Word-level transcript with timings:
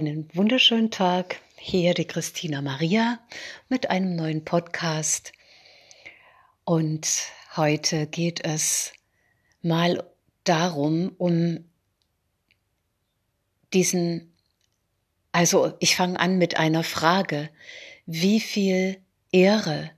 Einen 0.00 0.34
wunderschönen 0.34 0.90
Tag. 0.90 1.42
Hier 1.58 1.92
die 1.92 2.06
Christina 2.06 2.62
Maria 2.62 3.20
mit 3.68 3.90
einem 3.90 4.16
neuen 4.16 4.46
Podcast. 4.46 5.32
Und 6.64 7.06
heute 7.54 8.06
geht 8.06 8.42
es 8.42 8.94
mal 9.60 10.02
darum, 10.44 11.12
um 11.18 11.66
diesen, 13.74 14.32
also 15.32 15.74
ich 15.80 15.96
fange 15.96 16.18
an 16.18 16.38
mit 16.38 16.56
einer 16.56 16.82
Frage. 16.82 17.50
Wie 18.06 18.40
viel 18.40 19.02
Ehre, 19.32 19.90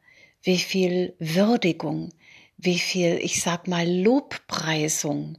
wie 0.42 0.58
viel 0.58 1.14
Würdigung, 1.20 2.12
wie 2.56 2.80
viel, 2.80 3.18
ich 3.22 3.40
sag 3.40 3.68
mal, 3.68 3.88
Lobpreisung, 3.88 5.38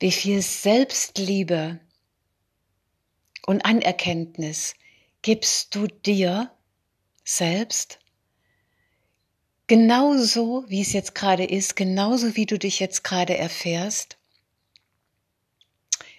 wie 0.00 0.10
viel 0.10 0.42
Selbstliebe, 0.42 1.78
und 3.48 3.64
Anerkenntnis 3.64 4.74
gibst 5.22 5.74
du 5.74 5.86
dir 5.86 6.52
selbst 7.24 7.98
genauso, 9.66 10.66
wie 10.68 10.82
es 10.82 10.92
jetzt 10.92 11.14
gerade 11.14 11.46
ist, 11.46 11.74
genauso 11.74 12.36
wie 12.36 12.44
du 12.44 12.58
dich 12.58 12.78
jetzt 12.78 13.04
gerade 13.04 13.38
erfährst. 13.38 14.18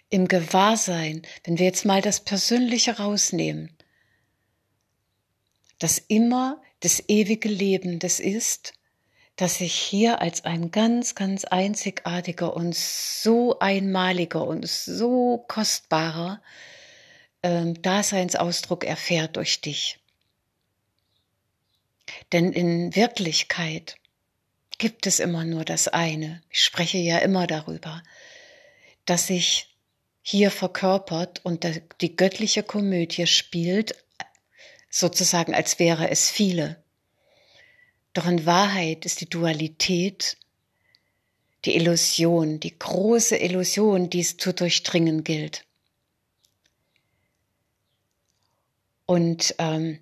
Im 0.10 0.28
Gewahrsein, 0.28 1.22
wenn 1.44 1.60
wir 1.60 1.68
jetzt 1.68 1.86
mal 1.86 2.02
das 2.02 2.22
Persönliche 2.22 2.98
rausnehmen, 2.98 3.78
dass 5.78 6.00
immer 6.00 6.60
das 6.80 7.04
ewige 7.10 7.48
Leben 7.48 8.00
das 8.00 8.20
ist, 8.20 8.74
dass 9.36 9.62
ich 9.62 9.76
hier 9.76 10.20
als 10.20 10.46
ein 10.46 10.72
ganz, 10.72 11.14
ganz 11.14 11.46
einzigartiger 11.46 12.56
und 12.56 12.76
so 12.76 13.60
einmaliger 13.60 14.48
und 14.48 14.68
so 14.68 15.46
kostbarer 15.48 16.42
ähm, 17.44 17.82
Daseinsausdruck 17.82 18.84
erfährt 18.84 19.36
durch 19.38 19.62
dich. 19.62 20.00
Denn 22.32 22.52
in 22.52 22.96
Wirklichkeit 22.96 23.96
gibt 24.78 25.08
es 25.08 25.20
immer 25.20 25.46
nur 25.46 25.66
das 25.66 25.88
eine. 25.88 26.42
Ich 26.50 26.64
spreche 26.64 26.98
ja 26.98 27.20
immer 27.20 27.48
darüber, 27.48 28.02
dass 29.06 29.28
sich 29.28 29.76
hier 30.22 30.52
verkörpert 30.52 31.44
und 31.44 31.66
die 32.02 32.16
göttliche 32.16 32.64
Komödie 32.64 33.28
spielt, 33.28 33.96
sozusagen 34.90 35.54
als 35.54 35.80
wäre 35.80 36.10
es 36.10 36.30
viele. 36.30 36.82
Doch 38.14 38.28
in 38.28 38.46
Wahrheit 38.46 39.06
ist 39.06 39.22
die 39.22 39.30
Dualität 39.30 40.38
die 41.66 41.76
Illusion, 41.76 42.60
die 42.60 42.78
große 42.78 43.36
Illusion, 43.36 44.10
die 44.10 44.22
es 44.22 44.38
zu 44.38 44.54
durchdringen 44.54 45.24
gilt. 45.24 45.66
Und 49.10 49.56
ähm, 49.58 49.98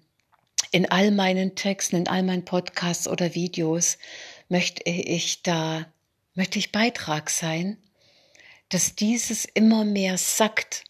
in 0.72 0.92
all 0.92 1.12
meinen 1.12 1.56
Texten, 1.56 1.96
in 1.96 2.08
all 2.10 2.24
meinen 2.24 2.44
Podcasts 2.44 3.08
oder 3.08 3.36
Videos 3.36 3.98
möchte 4.50 4.84
ich 4.84 5.44
da, 5.44 5.86
möchte 6.34 6.60
ich 6.60 6.74
Beitrag 6.74 7.30
sein, 7.30 7.78
dass 8.68 8.96
dieses 8.96 9.46
immer 9.46 9.86
mehr 9.86 10.18
sagt, 10.18 10.84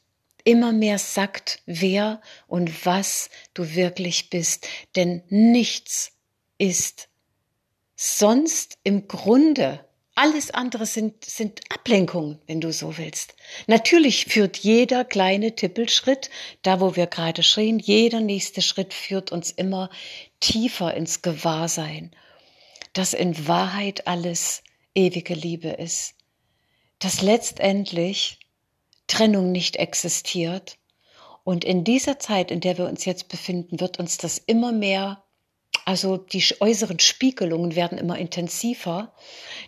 immer 0.44 0.72
mehr 0.72 0.98
sagt, 0.98 1.62
wer 1.68 2.20
und 2.48 2.88
was 2.88 3.30
du 3.54 3.76
wirklich 3.76 4.32
bist. 4.32 4.68
Denn 4.96 5.22
nichts 5.30 6.14
ist 6.58 7.10
sonst 7.96 8.80
im 8.84 9.08
Grunde 9.08 9.86
alles 10.18 10.50
andere 10.50 10.88
sind, 10.88 11.24
sind 11.24 11.62
Ablenkungen, 11.70 12.40
wenn 12.48 12.60
du 12.60 12.74
so 12.74 12.98
willst. 12.98 13.36
Natürlich 13.68 14.26
führt 14.26 14.58
jeder 14.58 15.06
kleine 15.06 15.54
Tippelschritt, 15.54 16.32
da 16.64 16.80
wo 16.80 16.96
wir 16.96 17.06
gerade 17.06 17.44
stehen, 17.44 17.78
jeder 17.78 18.20
nächste 18.20 18.64
Schritt 18.64 18.96
führt 18.96 19.32
uns 19.32 19.52
immer 19.52 19.92
tiefer 20.40 20.96
ins 20.96 21.22
Gewahrsein, 21.22 22.12
dass 22.94 23.14
in 23.14 23.48
Wahrheit 23.48 24.08
alles 24.08 24.64
ewige 24.96 25.36
Liebe 25.36 25.70
ist, 25.70 26.16
dass 26.98 27.22
letztendlich 27.22 28.40
Trennung 29.06 29.52
nicht 29.52 29.76
existiert. 29.76 30.80
Und 31.44 31.64
in 31.64 31.84
dieser 31.84 32.18
Zeit, 32.18 32.50
in 32.50 32.60
der 32.60 32.80
wir 32.80 32.88
uns 32.88 33.06
jetzt 33.06 33.30
befinden, 33.30 33.80
wird 33.80 34.00
uns 34.00 34.18
das 34.18 34.40
immer 34.40 34.72
mehr 34.72 35.24
also 35.86 36.18
die 36.18 36.44
äußeren 36.60 37.00
Spiegelungen 37.00 37.76
werden 37.76 37.98
immer 37.98 38.18
intensiver. 38.18 39.14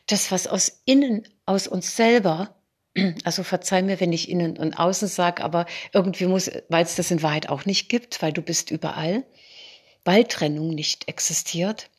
Das, 0.08 0.32
was 0.32 0.48
aus 0.48 0.82
innen, 0.86 1.28
aus 1.46 1.68
uns 1.68 1.96
selber, 1.96 2.56
also 3.24 3.44
verzeih 3.44 3.82
mir, 3.84 4.00
wenn 4.00 4.12
ich 4.12 4.30
innen 4.30 4.58
und 4.58 4.74
außen 4.74 5.08
sage, 5.08 5.44
aber 5.44 5.66
irgendwie 5.94 6.26
muss, 6.26 6.52
weil 6.68 6.84
es 6.84 6.96
das 6.96 7.12
in 7.12 7.24
Wahrheit 7.24 7.50
auch 7.50 7.66
nicht 7.66 7.88
gibt, 7.88 8.22
weil 8.22 8.34
du 8.34 8.42
bist 8.42 8.70
überall, 8.70 9.26
weil 10.04 10.26
Trennung 10.26 10.72
nicht 10.72 11.08
existiert. 11.08 11.90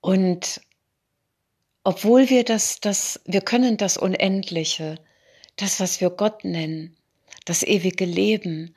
Und 0.00 0.60
obwohl 1.84 2.30
wir 2.30 2.44
das, 2.44 2.80
das, 2.80 3.20
wir 3.24 3.40
können 3.40 3.76
das 3.76 3.96
Unendliche, 3.96 4.96
das, 5.56 5.80
was 5.80 6.00
wir 6.00 6.10
Gott 6.10 6.44
nennen, 6.44 6.96
das 7.44 7.62
ewige 7.62 8.04
Leben, 8.04 8.74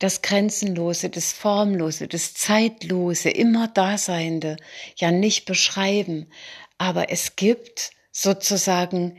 das 0.00 0.22
Grenzenlose, 0.22 1.10
das 1.10 1.32
Formlose, 1.32 2.08
das 2.08 2.34
Zeitlose, 2.34 3.30
immer 3.30 3.68
Daseinende 3.68 4.56
ja 4.96 5.12
nicht 5.12 5.44
beschreiben, 5.44 6.26
aber 6.78 7.10
es 7.10 7.36
gibt 7.36 7.92
sozusagen 8.10 9.18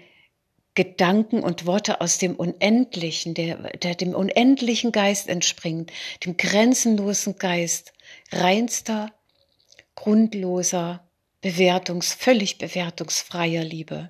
Gedanken 0.74 1.44
und 1.44 1.66
Worte 1.66 2.02
aus 2.02 2.18
dem 2.18 2.36
Unendlichen, 2.36 3.36
der, 3.36 3.58
der 3.78 3.94
dem 3.94 4.16
unendlichen 4.16 4.92
Geist 4.92 5.28
entspringt, 5.28 5.92
dem 6.26 6.36
grenzenlosen 6.36 7.38
Geist, 7.38 7.94
reinster, 8.32 9.14
grundloser, 9.96 11.08
bewertungs, 11.42 12.14
völlig 12.14 12.58
bewertungsfreier 12.58 13.64
Liebe. 13.64 14.08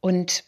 Und 0.00 0.44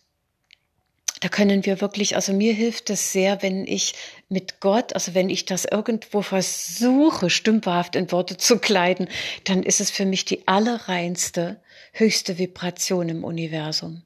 da 1.26 1.31
können 1.31 1.66
wir 1.66 1.81
wirklich, 1.81 2.14
also 2.14 2.32
mir 2.32 2.54
hilft 2.54 2.88
es 2.88 3.10
sehr, 3.10 3.42
wenn 3.42 3.66
ich 3.66 3.94
mit 4.28 4.60
Gott, 4.60 4.92
also 4.92 5.12
wenn 5.12 5.28
ich 5.28 5.44
das 5.44 5.64
irgendwo 5.64 6.22
versuche, 6.22 7.31
stümperhaft 7.31 7.97
in 7.97 8.12
Worte 8.12 8.37
zu 8.37 8.60
kleiden, 8.60 9.09
dann 9.42 9.64
ist 9.64 9.81
es 9.81 9.91
für 9.91 10.04
mich 10.04 10.25
die 10.25 10.47
allerreinste, 10.47 11.60
höchste 11.91 12.38
Vibration 12.38 13.09
im 13.09 13.25
Universum. 13.25 14.04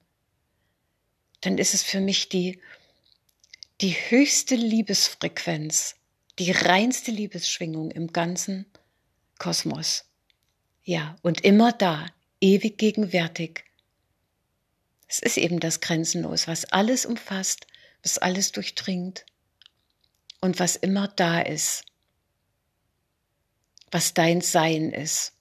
Dann 1.43 1.59
ist 1.59 1.75
es 1.75 1.83
für 1.83 2.01
mich 2.01 2.31
die, 2.31 2.59
die 3.83 3.93
höchste 3.93 4.55
Liebesfrequenz, 4.55 5.97
die 6.39 6.53
reinste 6.53 7.11
Liebesschwingung 7.11 7.91
im 7.91 8.15
ganzen 8.15 8.65
Kosmos. 9.39 10.07
Ja, 10.85 11.17
und 11.21 11.43
immer 11.43 11.73
da, 11.73 12.07
ewig 12.41 12.79
gegenwärtig 12.79 13.65
es 15.11 15.19
ist 15.19 15.39
eben 15.39 15.59
das 15.59 15.81
Grenzenlos, 15.81 16.47
was 16.47 16.67
alles 16.67 17.05
umfasst, 17.05 17.67
was 18.05 18.19
alles 18.19 18.53
durchdringt 18.53 19.27
und 20.41 20.61
was 20.61 20.77
immer 20.77 21.09
da 21.09 21.41
ist, 21.41 21.85
was 23.91 24.15
dein 24.15 24.41
Sein 24.41 24.93
ist. 24.93 25.33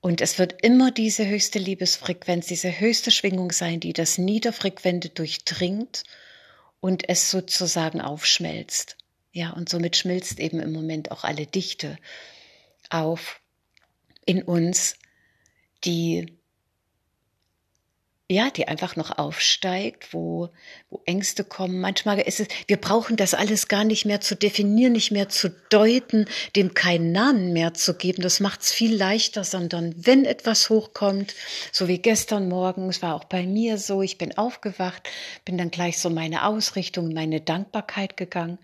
Und 0.00 0.20
es 0.20 0.40
wird 0.40 0.64
immer 0.64 0.90
diese 0.90 1.28
höchste 1.28 1.60
Liebesfrequenz, 1.60 2.46
diese 2.46 2.80
höchste 2.80 3.12
Schwingung 3.12 3.52
sein, 3.52 3.78
die 3.78 3.92
das 3.92 4.18
Niederfrequente 4.18 5.10
durchdringt 5.10 6.02
und 6.80 7.08
es 7.08 7.30
sozusagen 7.30 8.00
aufschmelzt. 8.00 8.96
Ja, 9.30 9.50
und 9.50 9.68
somit 9.68 9.94
schmilzt 9.94 10.40
eben 10.40 10.58
im 10.58 10.72
Moment 10.72 11.12
auch 11.12 11.22
alle 11.22 11.46
Dichte 11.46 11.98
auf 12.88 13.40
in 14.26 14.42
uns, 14.42 14.96
die 15.84 16.39
ja, 18.30 18.48
die 18.48 18.68
einfach 18.68 18.94
noch 18.94 19.18
aufsteigt, 19.18 20.14
wo, 20.14 20.50
wo 20.88 21.02
Ängste 21.04 21.42
kommen. 21.42 21.80
Manchmal 21.80 22.20
ist 22.20 22.38
es, 22.38 22.46
wir 22.68 22.76
brauchen 22.76 23.16
das 23.16 23.34
alles 23.34 23.66
gar 23.66 23.82
nicht 23.82 24.04
mehr 24.04 24.20
zu 24.20 24.36
definieren, 24.36 24.92
nicht 24.92 25.10
mehr 25.10 25.28
zu 25.28 25.50
deuten, 25.68 26.26
dem 26.54 26.72
keinen 26.72 27.10
Namen 27.10 27.52
mehr 27.52 27.74
zu 27.74 27.94
geben. 27.94 28.22
Das 28.22 28.38
macht 28.38 28.60
es 28.60 28.70
viel 28.70 28.94
leichter, 28.94 29.42
sondern 29.42 29.94
wenn 29.96 30.24
etwas 30.24 30.70
hochkommt, 30.70 31.34
so 31.72 31.88
wie 31.88 31.98
gestern 31.98 32.48
Morgen, 32.48 32.88
es 32.88 33.02
war 33.02 33.16
auch 33.16 33.24
bei 33.24 33.44
mir 33.46 33.78
so, 33.78 34.00
ich 34.00 34.16
bin 34.16 34.38
aufgewacht, 34.38 35.08
bin 35.44 35.58
dann 35.58 35.72
gleich 35.72 35.98
so 35.98 36.08
meine 36.08 36.46
Ausrichtung, 36.46 37.12
meine 37.12 37.40
Dankbarkeit 37.40 38.16
gegangen 38.16 38.60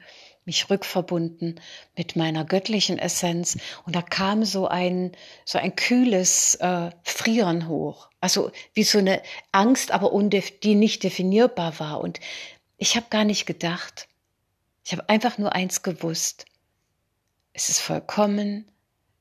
mich 0.46 0.70
rückverbunden 0.70 1.60
mit 1.96 2.16
meiner 2.16 2.44
göttlichen 2.44 2.98
Essenz 2.98 3.58
und 3.84 3.96
da 3.96 4.00
kam 4.00 4.44
so 4.44 4.68
ein 4.68 5.12
so 5.44 5.58
ein 5.58 5.74
kühles 5.74 6.54
äh, 6.56 6.90
Frieren 7.02 7.68
hoch, 7.68 8.08
also 8.26 8.50
wie 8.74 8.82
so 8.82 8.98
eine 8.98 9.22
Angst, 9.52 9.92
aber 9.92 10.10
die 10.64 10.74
nicht 10.74 11.04
definierbar 11.04 11.78
war 11.78 12.00
und 12.00 12.18
ich 12.76 12.96
habe 12.96 13.06
gar 13.08 13.22
nicht 13.22 13.46
gedacht, 13.46 14.08
ich 14.84 14.90
habe 14.90 15.08
einfach 15.08 15.38
nur 15.38 15.52
eins 15.52 15.84
gewusst: 15.84 16.44
Es 17.52 17.68
ist 17.68 17.78
vollkommen 17.78 18.68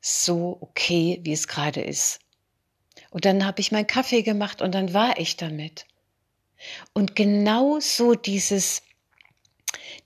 so 0.01 0.57
okay, 0.59 1.19
wie 1.21 1.33
es 1.33 1.47
gerade 1.47 1.81
ist. 1.81 2.19
Und 3.11 3.25
dann 3.25 3.45
habe 3.45 3.61
ich 3.61 3.71
meinen 3.71 3.85
Kaffee 3.85 4.23
gemacht 4.23 4.63
und 4.63 4.73
dann 4.73 4.95
war 4.95 5.19
ich 5.19 5.37
damit. 5.37 5.85
Und 6.93 7.15
genau 7.15 7.79
so 7.79 8.15
dieses, 8.15 8.81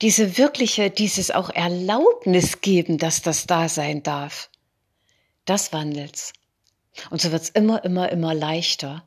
diese 0.02 0.36
wirkliche, 0.36 0.90
dieses 0.90 1.30
auch 1.30 1.48
Erlaubnis 1.48 2.60
geben, 2.60 2.98
dass 2.98 3.22
das 3.22 3.46
da 3.46 3.70
sein 3.70 4.02
darf, 4.02 4.50
das 5.46 5.72
wandelt's. 5.72 6.34
Und 7.10 7.20
so 7.20 7.32
wird's 7.32 7.48
immer, 7.48 7.84
immer, 7.84 8.10
immer 8.10 8.34
leichter. 8.34 9.04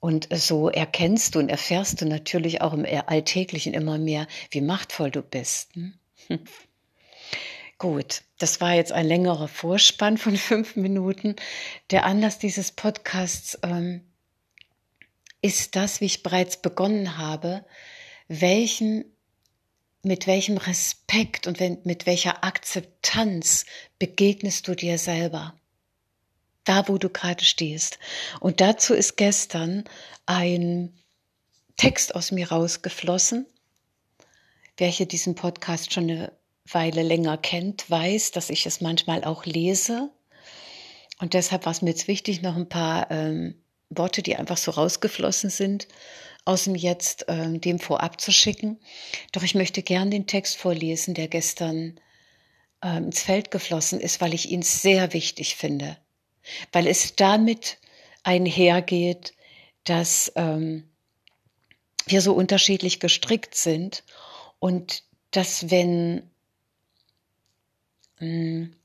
Und 0.00 0.28
so 0.32 0.68
erkennst 0.68 1.34
du 1.34 1.38
und 1.38 1.48
erfährst 1.48 2.00
du 2.00 2.06
natürlich 2.06 2.60
auch 2.60 2.72
im 2.72 2.84
Alltäglichen 2.84 3.72
immer 3.72 3.98
mehr, 3.98 4.26
wie 4.50 4.60
machtvoll 4.60 5.10
du 5.10 5.22
bist. 5.22 5.70
Hm? 5.74 5.94
Gut, 7.78 8.22
das 8.38 8.60
war 8.60 8.74
jetzt 8.74 8.92
ein 8.92 9.06
längerer 9.06 9.48
Vorspann 9.48 10.18
von 10.18 10.36
fünf 10.48 10.76
Minuten. 10.76 11.36
Der 11.90 12.04
Anlass 12.04 12.38
dieses 12.38 12.72
Podcasts 12.72 13.58
ähm, 13.62 14.02
ist 15.40 15.76
das, 15.76 16.00
wie 16.00 16.06
ich 16.06 16.22
bereits 16.22 16.56
begonnen 16.56 17.18
habe, 17.18 17.64
welchen, 18.28 19.04
mit 20.02 20.26
welchem 20.26 20.56
Respekt 20.56 21.46
und 21.46 21.60
mit 21.84 22.06
welcher 22.06 22.42
Akzeptanz 22.42 23.66
begegnest 23.98 24.66
du 24.66 24.74
dir 24.74 24.98
selber 24.98 25.54
da 26.64 26.88
wo 26.88 26.98
du 26.98 27.08
gerade 27.08 27.44
stehst. 27.44 27.98
Und 28.40 28.60
dazu 28.60 28.94
ist 28.94 29.16
gestern 29.16 29.84
ein 30.26 30.92
Text 31.76 32.14
aus 32.14 32.30
mir 32.30 32.50
rausgeflossen. 32.50 33.46
Wer 34.76 34.88
hier 34.88 35.06
diesen 35.06 35.34
Podcast 35.34 35.92
schon 35.92 36.04
eine 36.04 36.32
Weile 36.64 37.02
länger 37.02 37.36
kennt, 37.38 37.90
weiß, 37.90 38.30
dass 38.30 38.50
ich 38.50 38.66
es 38.66 38.80
manchmal 38.80 39.24
auch 39.24 39.44
lese. 39.44 40.10
Und 41.18 41.34
deshalb 41.34 41.66
war 41.66 41.72
es 41.72 41.82
mir 41.82 41.90
jetzt 41.90 42.08
wichtig, 42.08 42.42
noch 42.42 42.56
ein 42.56 42.68
paar 42.68 43.10
ähm, 43.10 43.60
Worte, 43.90 44.22
die 44.22 44.36
einfach 44.36 44.56
so 44.56 44.70
rausgeflossen 44.70 45.50
sind, 45.50 45.88
aus 46.44 46.64
dem 46.64 46.74
Jetzt 46.74 47.26
ähm, 47.28 47.60
dem 47.60 47.78
vorab 47.78 48.20
zu 48.20 48.32
schicken. 48.32 48.80
Doch 49.32 49.42
ich 49.42 49.54
möchte 49.54 49.82
gern 49.82 50.10
den 50.10 50.26
Text 50.26 50.56
vorlesen, 50.56 51.14
der 51.14 51.28
gestern 51.28 52.00
ähm, 52.82 53.04
ins 53.04 53.22
Feld 53.22 53.50
geflossen 53.50 54.00
ist, 54.00 54.20
weil 54.20 54.34
ich 54.34 54.50
ihn 54.50 54.62
sehr 54.62 55.12
wichtig 55.12 55.56
finde 55.56 55.96
weil 56.72 56.86
es 56.86 57.14
damit 57.16 57.78
einhergeht, 58.22 59.34
dass 59.84 60.32
ähm, 60.36 60.88
wir 62.06 62.20
so 62.20 62.34
unterschiedlich 62.34 63.00
gestrickt 63.00 63.54
sind 63.54 64.04
und 64.58 65.02
dass 65.30 65.70
wenn 65.70 66.30
mh, 68.18 68.26
hm, 68.26 68.76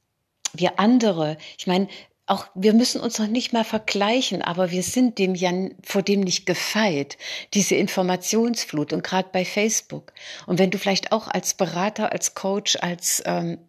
wir 0.54 0.80
andere, 0.80 1.38
ich 1.57 1.68
meine, 1.68 1.88
auch 2.25 2.48
wir 2.56 2.74
müssen 2.74 3.00
uns 3.00 3.19
noch 3.19 3.27
nicht 3.27 3.54
mal 3.54 3.63
vergleichen, 3.63 4.42
aber 4.42 4.69
wir 4.69 4.83
sind 4.83 5.18
dem 5.18 5.33
ja 5.33 5.51
vor 5.83 6.01
dem 6.01 6.19
nicht 6.21 6.45
gefeit, 6.45 7.18
diese 7.53 7.75
Informationsflut 7.75 8.92
und 8.92 9.03
gerade 9.03 9.30
bei 9.31 9.45
Facebook. 9.45 10.13
Und 10.45 10.60
wenn 10.60 10.69
du 10.69 10.77
vielleicht 10.77 11.13
auch 11.13 11.30
als 11.30 11.53
Berater, 11.53 12.12
als 12.12 12.36
Coach, 12.36 12.77
als 12.81 13.24
ähm, 13.25 13.60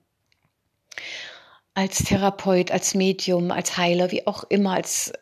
als 1.78 1.98
Therapeut, 1.98 2.72
als 2.72 2.94
Medium, 2.94 3.52
als 3.52 3.76
Heiler, 3.76 4.10
wie 4.10 4.26
auch 4.26 4.42
immer, 4.42 4.72
als, 4.72 5.12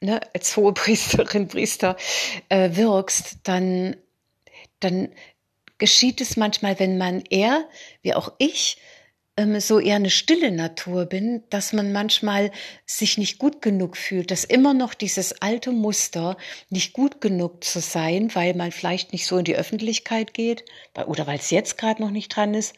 ne, 0.00 0.18
als 0.32 0.56
hohe 0.56 0.72
Priesterin, 0.72 1.46
Priester 1.46 1.94
äh, 2.48 2.70
wirkst, 2.72 3.40
dann, 3.42 3.96
dann 4.80 5.10
geschieht 5.76 6.22
es 6.22 6.38
manchmal, 6.38 6.80
wenn 6.80 6.96
man 6.96 7.20
eher, 7.28 7.68
wie 8.00 8.14
auch 8.14 8.32
ich, 8.38 8.78
ähm, 9.36 9.60
so 9.60 9.78
eher 9.78 9.96
eine 9.96 10.08
stille 10.08 10.52
Natur 10.52 11.04
bin, 11.04 11.42
dass 11.50 11.74
man 11.74 11.92
manchmal 11.92 12.50
sich 12.86 13.18
nicht 13.18 13.36
gut 13.36 13.60
genug 13.60 13.98
fühlt, 13.98 14.30
dass 14.30 14.44
immer 14.44 14.72
noch 14.72 14.94
dieses 14.94 15.42
alte 15.42 15.70
Muster, 15.70 16.38
nicht 16.70 16.94
gut 16.94 17.20
genug 17.20 17.62
zu 17.62 17.80
sein, 17.80 18.34
weil 18.34 18.54
man 18.54 18.72
vielleicht 18.72 19.12
nicht 19.12 19.26
so 19.26 19.36
in 19.36 19.44
die 19.44 19.56
Öffentlichkeit 19.56 20.32
geht 20.32 20.64
oder 20.94 21.26
weil 21.26 21.38
es 21.40 21.50
jetzt 21.50 21.76
gerade 21.76 22.00
noch 22.00 22.10
nicht 22.10 22.34
dran 22.34 22.54
ist, 22.54 22.72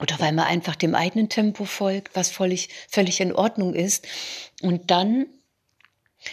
oder 0.00 0.18
weil 0.20 0.32
man 0.32 0.46
einfach 0.46 0.76
dem 0.76 0.94
eigenen 0.94 1.28
Tempo 1.28 1.64
folgt, 1.64 2.14
was 2.14 2.30
völlig, 2.30 2.68
völlig 2.88 3.20
in 3.20 3.32
Ordnung 3.32 3.74
ist. 3.74 4.06
Und 4.62 4.90
dann 4.90 5.26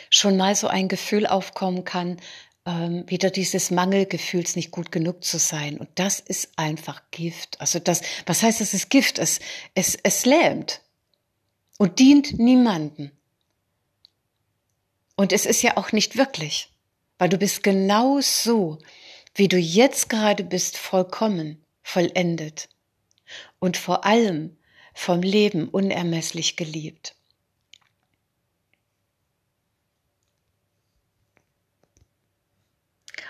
schon 0.10 0.38
mal 0.38 0.56
so 0.56 0.68
ein 0.68 0.88
Gefühl 0.88 1.26
aufkommen 1.28 1.84
kann, 1.84 2.18
ähm, 2.66 3.04
wieder 3.08 3.30
dieses 3.30 3.72
Mangelgefühls 3.72 4.56
nicht 4.56 4.72
gut 4.72 4.92
genug 4.92 5.24
zu 5.24 5.38
sein. 5.38 5.78
Und 5.78 5.90
das 5.96 6.20
ist 6.20 6.50
einfach 6.58 7.02
Gift. 7.12 7.60
Also 7.60 7.80
das, 7.80 8.02
was 8.26 8.44
heißt, 8.44 8.62
das 8.62 8.74
ist 8.74 8.90
Gift? 8.90 9.20
Es, 9.20 9.40
es, 9.74 9.98
es 10.04 10.26
lähmt 10.26 10.82
und 11.78 12.00
dient 12.00 12.38
niemanden. 12.40 13.12
Und 15.16 15.32
es 15.32 15.46
ist 15.46 15.62
ja 15.62 15.78
auch 15.78 15.92
nicht 15.92 16.18
wirklich, 16.18 16.70
weil 17.18 17.30
du 17.30 17.38
bist 17.38 17.64
genau 17.64 18.20
so, 18.22 18.80
wie 19.34 19.48
du 19.48 19.58
jetzt 19.58 20.10
gerade 20.10 20.44
bist, 20.44 20.78
vollkommen, 20.78 21.64
vollendet 21.84 22.70
und 23.60 23.78
vor 23.78 24.06
allem 24.06 24.58
vom 24.94 25.22
Leben 25.22 25.68
unermesslich 25.68 26.56
geliebt. 26.56 27.16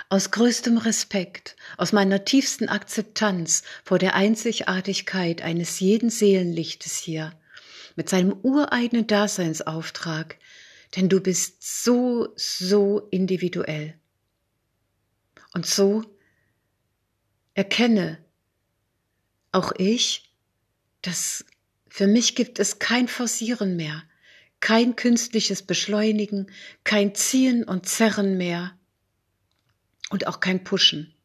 Aus 0.10 0.30
größtem 0.30 0.78
Respekt, 0.78 1.56
aus 1.78 1.92
meiner 1.92 2.24
tiefsten 2.26 2.70
Akzeptanz 2.70 3.64
vor 3.84 3.98
der 3.98 4.14
Einzigartigkeit 4.14 5.42
eines 5.42 5.80
jeden 5.80 6.12
Seelenlichtes 6.12 6.98
hier, 6.98 7.34
mit 7.96 8.10
seinem 8.10 8.34
ureigenen 8.44 9.08
Daseinsauftrag, 9.08 10.38
denn 10.96 11.10
du 11.10 11.22
bist 11.22 11.84
so, 11.84 12.30
so 12.36 13.08
individuell. 13.10 13.96
Und 15.54 15.66
so 15.66 16.04
erkenne, 17.56 18.25
auch 19.56 19.72
ich, 19.78 20.30
dass 21.02 21.46
für 21.88 22.08
mich 22.08 22.36
gibt 22.36 22.60
es 22.60 22.78
kein 22.78 23.08
Forcieren 23.08 23.78
mehr, 23.78 24.04
kein 24.60 24.96
künstliches 24.96 25.64
Beschleunigen, 25.64 26.52
kein 26.84 27.16
Ziehen 27.16 27.64
und 27.64 27.88
Zerren 27.88 28.38
mehr 28.38 28.78
und 30.10 30.28
auch 30.28 30.42
kein 30.42 30.64
Pushen. 30.64 31.16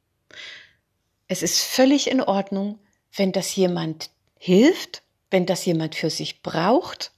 Es 1.26 1.42
ist 1.42 1.60
völlig 1.60 2.08
in 2.08 2.20
Ordnung, 2.20 2.78
wenn 3.12 3.32
das 3.32 3.54
jemand 3.56 4.10
hilft, 4.38 5.02
wenn 5.30 5.44
das 5.44 5.64
jemand 5.64 5.94
für 5.96 6.10
sich 6.10 6.42
braucht 6.42 7.12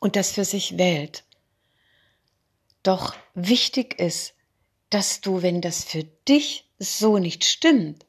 und 0.00 0.16
das 0.16 0.32
für 0.32 0.44
sich 0.44 0.78
wählt. 0.78 1.24
Doch 2.82 3.14
wichtig 3.34 3.98
ist, 4.00 4.34
dass 4.88 5.20
du, 5.20 5.42
wenn 5.42 5.60
das 5.60 5.84
für 5.84 6.04
dich 6.04 6.70
so 6.78 7.18
nicht 7.18 7.44
stimmt, 7.44 8.06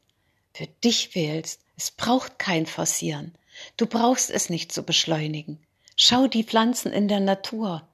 für 0.53 0.67
dich 0.67 1.15
wählst 1.15 1.66
es 1.77 1.91
braucht 1.91 2.39
kein 2.39 2.65
Forcieren. 2.65 3.36
Du 3.77 3.86
brauchst 3.86 4.29
es 4.31 4.50
nicht 4.50 4.72
zu 4.72 4.84
beschleunigen. 4.84 5.60
Schau 5.96 6.27
die 6.27 6.43
Pflanzen 6.43 6.91
in 6.91 7.07
der 7.07 7.19
Natur. 7.19 7.88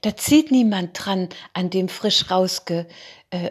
Da 0.00 0.16
zieht 0.16 0.50
niemand 0.50 0.90
dran 0.94 1.28
an 1.52 1.68
dem 1.68 1.88
frisch 1.88 2.30
rausgekommenen 2.30 2.90
äh, 3.30 3.50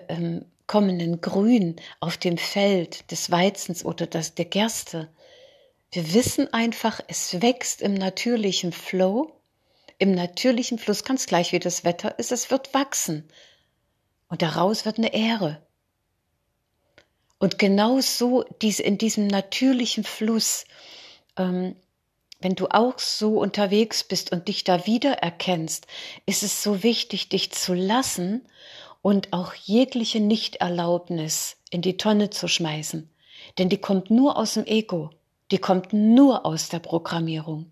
ähm, 0.67 1.21
Grün 1.21 1.75
auf 1.99 2.17
dem 2.17 2.37
Feld 2.37 3.11
des 3.11 3.29
Weizens 3.29 3.85
oder 3.85 4.07
das, 4.07 4.35
der 4.35 4.45
Gerste. 4.45 5.09
Wir 5.91 6.13
wissen 6.13 6.51
einfach, 6.53 7.01
es 7.07 7.41
wächst 7.41 7.81
im 7.81 7.93
natürlichen 7.93 8.71
Flow, 8.71 9.31
im 9.99 10.15
natürlichen 10.15 10.79
Fluss, 10.79 11.03
ganz 11.03 11.27
gleich 11.27 11.51
wie 11.51 11.59
das 11.59 11.83
Wetter 11.83 12.17
ist, 12.17 12.31
es 12.31 12.49
wird 12.49 12.73
wachsen. 12.73 13.29
Und 14.27 14.41
daraus 14.41 14.85
wird 14.85 14.97
eine 14.97 15.13
Ähre. 15.13 15.61
Und 17.43 17.59
genau 17.59 17.99
so 17.99 18.45
diese, 18.61 18.83
in 18.83 18.97
diesem 18.97 19.27
natürlichen 19.27 20.05
Fluss, 20.05 20.63
ähm, 21.35 21.75
wenn 22.39 22.55
du 22.55 22.67
auch 22.69 22.99
so 22.99 23.37
unterwegs 23.37 24.05
bist 24.05 24.31
und 24.31 24.47
dich 24.47 24.63
da 24.63 24.87
wiedererkennst, 24.87 25.85
ist 26.25 26.43
es 26.43 26.63
so 26.63 26.83
wichtig, 26.83 27.27
dich 27.27 27.51
zu 27.51 27.73
lassen 27.73 28.47
und 29.01 29.33
auch 29.33 29.53
jegliche 29.55 30.21
Nichterlaubnis 30.21 31.57
in 31.69 31.81
die 31.81 31.97
Tonne 31.97 32.29
zu 32.29 32.47
schmeißen. 32.47 33.09
Denn 33.57 33.67
die 33.67 33.77
kommt 33.77 34.09
nur 34.09 34.37
aus 34.37 34.53
dem 34.53 34.65
Ego, 34.65 35.09
die 35.51 35.57
kommt 35.57 35.91
nur 35.91 36.45
aus 36.45 36.69
der 36.69 36.79
Programmierung. 36.79 37.69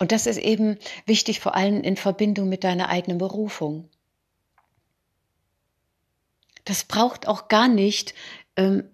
Und 0.00 0.10
das 0.10 0.26
ist 0.26 0.38
eben 0.38 0.80
wichtig, 1.04 1.38
vor 1.38 1.54
allem 1.54 1.82
in 1.82 1.96
Verbindung 1.96 2.48
mit 2.48 2.64
deiner 2.64 2.88
eigenen 2.88 3.18
Berufung 3.18 3.88
das 6.66 6.84
braucht 6.84 7.26
auch 7.26 7.48
gar 7.48 7.68
nicht, 7.68 8.12
ähm, 8.56 8.84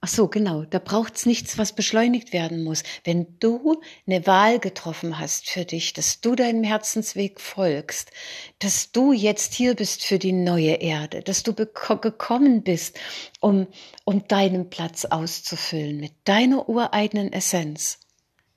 ach 0.00 0.08
so, 0.08 0.28
genau, 0.28 0.64
da 0.64 0.78
braucht's 0.78 1.26
nichts, 1.26 1.58
was 1.58 1.74
beschleunigt 1.74 2.32
werden 2.32 2.62
muss. 2.62 2.84
Wenn 3.04 3.38
du 3.40 3.80
eine 4.06 4.26
Wahl 4.26 4.60
getroffen 4.60 5.18
hast 5.18 5.48
für 5.48 5.64
dich, 5.64 5.94
dass 5.94 6.20
du 6.20 6.36
deinem 6.36 6.62
Herzensweg 6.62 7.40
folgst, 7.40 8.10
dass 8.58 8.92
du 8.92 9.12
jetzt 9.12 9.54
hier 9.54 9.74
bist 9.74 10.04
für 10.04 10.18
die 10.18 10.32
neue 10.32 10.74
Erde, 10.74 11.22
dass 11.22 11.42
du 11.42 11.54
gekommen 11.54 12.62
bist, 12.62 13.00
um, 13.40 13.66
um 14.04 14.28
deinen 14.28 14.70
Platz 14.70 15.06
auszufüllen 15.06 15.96
mit 15.96 16.12
deiner 16.24 16.68
ureigenen 16.68 17.32
Essenz, 17.32 17.98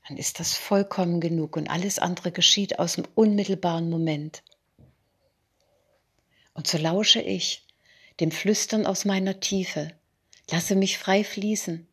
dann 0.08 0.18
ist 0.18 0.40
das 0.40 0.54
vollkommen 0.54 1.22
genug 1.22 1.56
und 1.56 1.70
alles 1.70 1.98
andere 1.98 2.32
geschieht 2.34 2.78
aus 2.78 2.96
dem 2.96 3.08
unmittelbaren 3.16 3.90
Moment. 3.90 4.44
Und 6.54 6.68
so 6.68 6.78
lausche 6.78 7.22
ich 7.22 7.69
dem 8.20 8.32
Flüstern 8.32 8.86
aus 8.86 9.06
meiner 9.06 9.40
Tiefe, 9.40 9.92
lasse 10.52 10.76
mich 10.76 10.98
frei 10.98 11.24
fließen. 11.24 11.88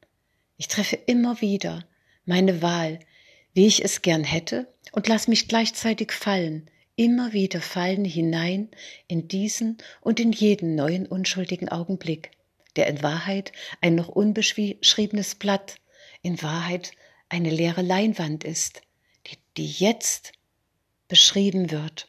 Ich 0.56 0.68
treffe 0.68 0.96
immer 1.06 1.40
wieder 1.40 1.84
meine 2.24 2.62
Wahl, 2.62 3.00
wie 3.52 3.66
ich 3.66 3.84
es 3.84 4.02
gern 4.02 4.24
hätte, 4.24 4.72
und 4.92 5.08
lass 5.08 5.28
mich 5.28 5.48
gleichzeitig 5.48 6.12
fallen, 6.12 6.70
immer 6.96 7.32
wieder 7.32 7.60
fallen 7.60 8.04
hinein 8.04 8.68
in 9.06 9.28
diesen 9.28 9.78
und 10.00 10.18
in 10.18 10.32
jeden 10.32 10.74
neuen 10.74 11.06
unschuldigen 11.06 11.68
Augenblick, 11.68 12.30
der 12.76 12.86
in 12.86 13.02
Wahrheit 13.02 13.52
ein 13.80 13.94
noch 13.94 14.08
unbeschriebenes 14.08 15.34
Blatt, 15.36 15.76
in 16.22 16.42
Wahrheit 16.42 16.92
eine 17.28 17.50
leere 17.50 17.82
Leinwand 17.82 18.44
ist, 18.44 18.82
die, 19.26 19.36
die 19.56 19.66
jetzt 19.66 20.32
beschrieben 21.08 21.70
wird. 21.70 22.08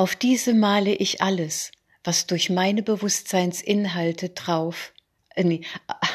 Auf 0.00 0.16
diese 0.16 0.54
male 0.54 0.94
ich 0.94 1.20
alles, 1.20 1.72
was 2.04 2.26
durch 2.26 2.48
meine 2.48 2.82
Bewusstseinsinhalte 2.82 4.30
drauf, 4.30 4.94
äh, 5.34 5.44
nee, 5.44 5.60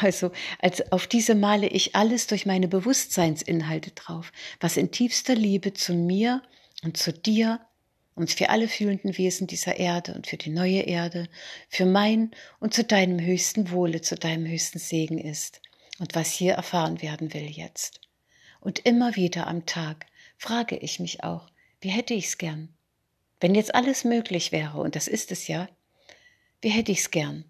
also 0.02 0.32
als 0.58 0.92
auf 0.92 1.06
diese 1.06 1.36
male 1.36 1.68
ich 1.68 1.96
alles 1.96 2.26
durch 2.26 2.48
meine 2.48 2.68
Bewusstseinsinhalte 2.68 3.92
drauf, 3.92 4.32
was 4.60 4.78
in 4.78 4.90
tiefster 4.90 5.36
Liebe 5.36 5.74
zu 5.74 5.94
mir 5.94 6.42
und 6.82 6.98
zu 6.98 7.14
dir 7.14 7.60
und 8.16 8.32
für 8.32 8.50
alle 8.50 8.68
fühlenden 8.68 9.20
Wesen 9.20 9.46
dieser 9.46 9.78
Erde 9.78 10.16
und 10.16 10.26
für 10.26 10.38
die 10.38 10.50
neue 10.50 10.82
Erde, 10.82 11.30
für 11.70 11.86
mein 11.86 12.32
und 12.60 12.74
zu 12.74 12.84
deinem 12.84 13.24
höchsten 13.24 13.70
Wohle, 13.70 14.02
zu 14.02 14.16
deinem 14.16 14.48
höchsten 14.48 14.80
Segen 14.80 15.20
ist 15.20 15.62
und 16.00 16.16
was 16.16 16.32
hier 16.32 16.54
erfahren 16.56 17.04
werden 17.04 17.36
will 17.36 17.52
jetzt. 17.52 18.02
Und 18.62 18.80
immer 18.80 19.16
wieder 19.16 19.46
am 19.46 19.68
Tag 19.68 20.08
frage 20.40 20.76
ich 20.76 21.00
mich 21.00 21.24
auch, 21.24 21.52
wie 21.82 21.90
hätte 21.90 22.16
ich's 22.16 22.40
gern? 22.40 22.75
Wenn 23.46 23.54
jetzt 23.54 23.76
alles 23.76 24.04
möglich 24.06 24.52
wäre, 24.52 24.80
und 24.80 24.96
das 24.96 25.08
ist 25.08 25.32
es 25.32 25.48
ja, 25.48 25.70
wie 26.62 26.70
hätte 26.70 26.92
ich's 26.92 27.12
gern? 27.12 27.46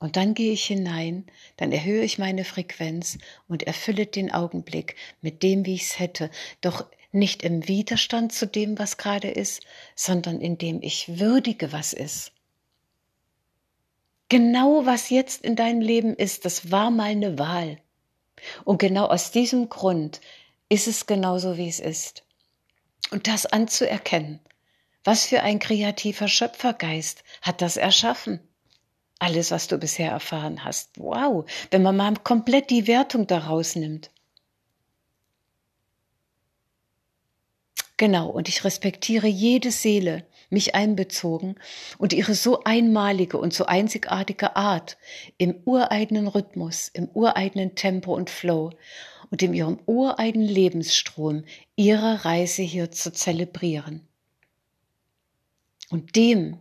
Und 0.00 0.16
dann 0.16 0.34
gehe 0.34 0.52
ich 0.52 0.64
hinein, 0.64 1.26
dann 1.56 1.70
erhöhe 1.70 2.02
ich 2.02 2.18
meine 2.18 2.44
Frequenz 2.44 3.18
und 3.46 3.62
erfülle 3.62 4.06
den 4.06 4.32
Augenblick 4.32 4.96
mit 5.20 5.44
dem, 5.44 5.64
wie 5.64 5.74
ich's 5.74 6.00
hätte, 6.00 6.28
doch 6.60 6.86
nicht 7.12 7.44
im 7.44 7.68
Widerstand 7.68 8.32
zu 8.32 8.48
dem, 8.48 8.76
was 8.76 8.96
gerade 8.96 9.30
ist, 9.30 9.62
sondern 9.94 10.40
indem 10.40 10.82
ich 10.82 11.20
würdige, 11.20 11.70
was 11.70 11.92
ist. 11.92 12.32
Genau 14.28 14.84
was 14.86 15.08
jetzt 15.08 15.44
in 15.44 15.54
deinem 15.54 15.82
Leben 15.82 16.16
ist, 16.16 16.44
das 16.46 16.72
war 16.72 16.90
mal 16.90 17.12
eine 17.12 17.38
Wahl. 17.38 17.78
Und 18.64 18.78
genau 18.78 19.06
aus 19.06 19.30
diesem 19.30 19.68
Grund 19.68 20.20
ist 20.68 20.88
es 20.88 21.06
genauso, 21.06 21.58
wie 21.58 21.68
es 21.68 21.78
ist. 21.78 22.24
Und 23.12 23.28
das 23.28 23.46
anzuerkennen. 23.46 24.40
Was 25.04 25.26
für 25.26 25.42
ein 25.42 25.58
kreativer 25.58 26.28
Schöpfergeist 26.28 27.24
hat 27.42 27.60
das 27.60 27.76
erschaffen? 27.76 28.40
Alles, 29.18 29.50
was 29.50 29.68
du 29.68 29.78
bisher 29.78 30.10
erfahren 30.10 30.64
hast. 30.64 30.98
Wow, 30.98 31.44
wenn 31.70 31.82
man 31.82 31.96
mal 31.96 32.14
komplett 32.24 32.70
die 32.70 32.86
Wertung 32.86 33.26
daraus 33.26 33.76
nimmt. 33.76 34.10
Genau, 37.96 38.28
und 38.28 38.48
ich 38.48 38.64
respektiere 38.64 39.28
jede 39.28 39.70
Seele, 39.70 40.26
mich 40.50 40.74
einbezogen, 40.74 41.54
und 41.96 42.12
ihre 42.12 42.34
so 42.34 42.64
einmalige 42.64 43.38
und 43.38 43.54
so 43.54 43.66
einzigartige 43.66 44.56
Art 44.56 44.96
im 45.38 45.62
ureigenen 45.64 46.26
Rhythmus, 46.26 46.88
im 46.88 47.08
ureigenen 47.14 47.76
Tempo 47.76 48.14
und 48.14 48.30
Flow 48.30 48.70
und 49.30 49.42
in 49.42 49.54
ihrem 49.54 49.78
ureigenen 49.86 50.48
Lebensstrom 50.48 51.44
ihre 51.76 52.24
Reise 52.24 52.62
hier 52.62 52.90
zu 52.90 53.12
zelebrieren. 53.12 54.08
Und 55.90 56.16
dem, 56.16 56.60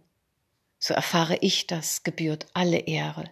so 0.79 0.93
erfahre 0.93 1.37
ich 1.41 1.67
das, 1.67 2.03
gebührt 2.03 2.47
alle 2.53 2.79
Ehre. 2.79 3.31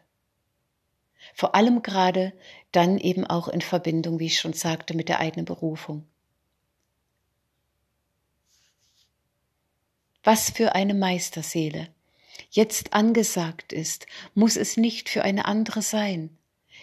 Vor 1.33 1.55
allem 1.55 1.81
gerade 1.81 2.33
dann 2.71 2.97
eben 2.97 3.25
auch 3.25 3.47
in 3.47 3.61
Verbindung, 3.61 4.19
wie 4.19 4.27
ich 4.27 4.39
schon 4.39 4.53
sagte, 4.53 4.95
mit 4.95 5.09
der 5.09 5.19
eigenen 5.19 5.45
Berufung. 5.45 6.07
Was 10.23 10.51
für 10.51 10.75
eine 10.75 10.93
Meisterseele 10.93 11.87
jetzt 12.51 12.93
angesagt 12.93 13.73
ist, 13.73 14.05
muss 14.33 14.55
es 14.55 14.77
nicht 14.77 15.09
für 15.09 15.23
eine 15.23 15.45
andere 15.45 15.81
sein. 15.81 16.37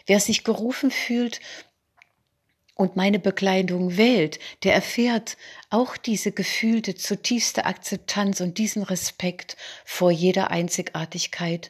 Wer 0.07 0.21
sich 0.21 0.45
gerufen 0.45 0.91
fühlt 0.91 1.41
und 2.79 2.97
meine 2.97 3.19
Bekleidung 3.19 3.99
wählt, 3.99 4.39
der 4.63 4.73
erfährt 4.73 5.37
auch 5.69 5.99
diese 5.99 6.33
gefühlte 6.33 6.95
zutiefste 6.95 7.67
Akzeptanz 7.67 8.41
und 8.41 8.57
diesen 8.57 8.83
Respekt 8.83 9.59
vor 9.85 10.11
jeder 10.11 10.51
Einzigartigkeit 10.51 11.69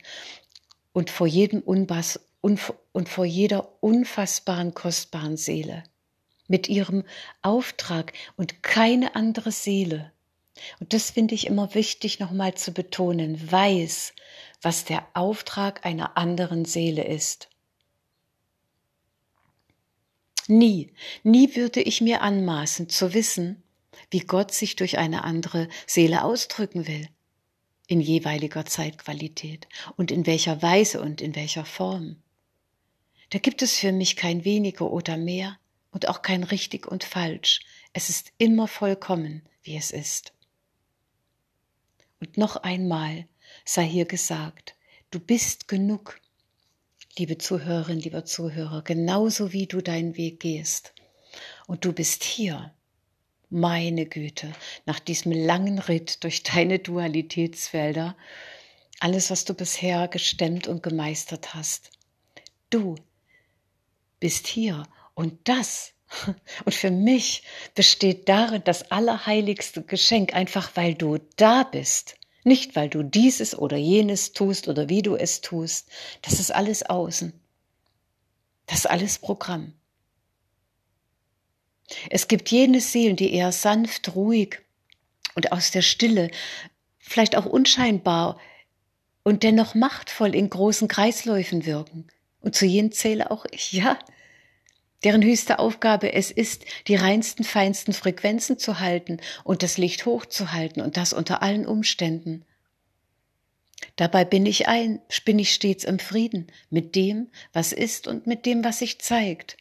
und 0.92 1.10
vor 1.10 1.26
jedem 1.26 1.60
Unbass 1.60 2.20
und 2.40 3.08
vor 3.08 3.24
jeder 3.24 3.82
unfassbaren, 3.82 4.74
kostbaren 4.74 5.36
Seele. 5.36 5.82
Mit 6.46 6.68
ihrem 6.68 7.02
Auftrag 7.42 8.12
und 8.36 8.62
keine 8.62 9.16
andere 9.16 9.50
Seele 9.50 10.12
und 10.80 10.92
das 10.92 11.10
finde 11.10 11.34
ich 11.34 11.46
immer 11.46 11.74
wichtig 11.74 12.20
nochmal 12.20 12.54
zu 12.54 12.72
betonen, 12.72 13.50
weiß, 13.50 14.14
was 14.62 14.84
der 14.84 15.06
Auftrag 15.14 15.84
einer 15.86 16.16
anderen 16.16 16.64
Seele 16.64 17.04
ist. 17.04 17.48
Nie, 20.48 20.90
nie 21.24 21.54
würde 21.56 21.82
ich 21.82 22.00
mir 22.00 22.22
anmaßen 22.22 22.88
zu 22.88 23.12
wissen, 23.12 23.62
wie 24.10 24.20
Gott 24.20 24.52
sich 24.52 24.76
durch 24.76 24.96
eine 24.96 25.22
andere 25.24 25.68
Seele 25.86 26.24
ausdrücken 26.24 26.86
will, 26.86 27.06
in 27.86 28.00
jeweiliger 28.00 28.64
Zeitqualität 28.64 29.68
und 29.96 30.10
in 30.10 30.26
welcher 30.26 30.62
Weise 30.62 31.02
und 31.02 31.20
in 31.20 31.34
welcher 31.36 31.66
Form. 31.66 32.16
Da 33.28 33.38
gibt 33.38 33.60
es 33.60 33.76
für 33.76 33.92
mich 33.92 34.16
kein 34.16 34.46
weniger 34.46 34.90
oder 34.90 35.18
mehr 35.18 35.58
und 35.90 36.08
auch 36.08 36.22
kein 36.22 36.44
richtig 36.44 36.86
und 36.86 37.04
falsch. 37.04 37.60
Es 37.92 38.08
ist 38.08 38.32
immer 38.38 38.68
vollkommen, 38.68 39.42
wie 39.62 39.76
es 39.76 39.90
ist. 39.90 40.32
Und 42.20 42.38
noch 42.38 42.56
einmal 42.56 43.28
sei 43.66 43.86
hier 43.86 44.06
gesagt, 44.06 44.76
du 45.10 45.20
bist 45.20 45.68
genug, 45.68 46.20
liebe 47.18 47.38
Zuhörerin, 47.38 47.98
lieber 47.98 48.24
Zuhörer, 48.24 48.82
genauso 48.82 49.52
wie 49.52 49.66
du 49.66 49.80
deinen 49.80 50.16
Weg 50.16 50.40
gehst. 50.40 50.92
Und 51.66 51.84
du 51.84 51.92
bist 51.92 52.22
hier, 52.22 52.72
meine 53.50 54.06
Güte, 54.06 54.52
nach 54.86 55.00
diesem 55.00 55.32
langen 55.32 55.78
Ritt 55.78 56.22
durch 56.22 56.42
deine 56.42 56.78
Dualitätsfelder, 56.78 58.16
alles, 59.00 59.30
was 59.30 59.44
du 59.44 59.54
bisher 59.54 60.08
gestemmt 60.08 60.68
und 60.68 60.82
gemeistert 60.82 61.54
hast. 61.54 61.90
Du 62.70 62.96
bist 64.20 64.46
hier 64.46 64.84
und 65.14 65.48
das 65.48 65.92
und 66.64 66.74
für 66.74 66.90
mich 66.90 67.42
besteht 67.74 68.28
darin 68.28 68.62
das 68.64 68.90
allerheiligste 68.90 69.82
Geschenk, 69.82 70.34
einfach 70.34 70.70
weil 70.74 70.94
du 70.94 71.18
da 71.36 71.64
bist. 71.64 72.17
Nicht, 72.48 72.76
weil 72.76 72.88
du 72.88 73.02
dieses 73.02 73.58
oder 73.58 73.76
jenes 73.76 74.32
tust 74.32 74.68
oder 74.68 74.88
wie 74.88 75.02
du 75.02 75.16
es 75.16 75.42
tust. 75.42 75.90
Das 76.22 76.40
ist 76.40 76.50
alles 76.50 76.82
außen. 76.82 77.34
Das 78.64 78.78
ist 78.78 78.86
alles 78.86 79.18
Programm. 79.18 79.74
Es 82.08 82.26
gibt 82.26 82.48
jene 82.50 82.80
Seelen, 82.80 83.16
die 83.16 83.34
eher 83.34 83.52
sanft, 83.52 84.14
ruhig 84.14 84.60
und 85.34 85.52
aus 85.52 85.72
der 85.72 85.82
Stille, 85.82 86.30
vielleicht 86.98 87.36
auch 87.36 87.44
unscheinbar 87.44 88.40
und 89.24 89.42
dennoch 89.42 89.74
machtvoll 89.74 90.34
in 90.34 90.48
großen 90.48 90.88
Kreisläufen 90.88 91.66
wirken. 91.66 92.06
Und 92.40 92.56
zu 92.56 92.64
jenen 92.64 92.92
zähle 92.92 93.30
auch 93.30 93.44
ich, 93.50 93.72
ja 93.72 93.98
deren 95.04 95.22
höchste 95.22 95.58
Aufgabe 95.58 96.12
es 96.12 96.30
ist, 96.30 96.64
die 96.88 96.96
reinsten, 96.96 97.44
feinsten 97.44 97.92
Frequenzen 97.92 98.58
zu 98.58 98.80
halten 98.80 99.20
und 99.44 99.62
das 99.62 99.78
Licht 99.78 100.06
hochzuhalten 100.06 100.82
und 100.82 100.96
das 100.96 101.12
unter 101.12 101.42
allen 101.42 101.66
Umständen. 101.66 102.44
Dabei 103.96 104.24
bin 104.24 104.46
ich 104.46 104.68
ein, 104.68 105.00
bin 105.24 105.38
ich 105.38 105.52
stets 105.52 105.84
im 105.84 105.98
Frieden 105.98 106.48
mit 106.70 106.94
dem, 106.94 107.28
was 107.52 107.72
ist 107.72 108.08
und 108.08 108.26
mit 108.26 108.46
dem, 108.46 108.64
was 108.64 108.80
sich 108.80 109.00
zeigt. 109.00 109.56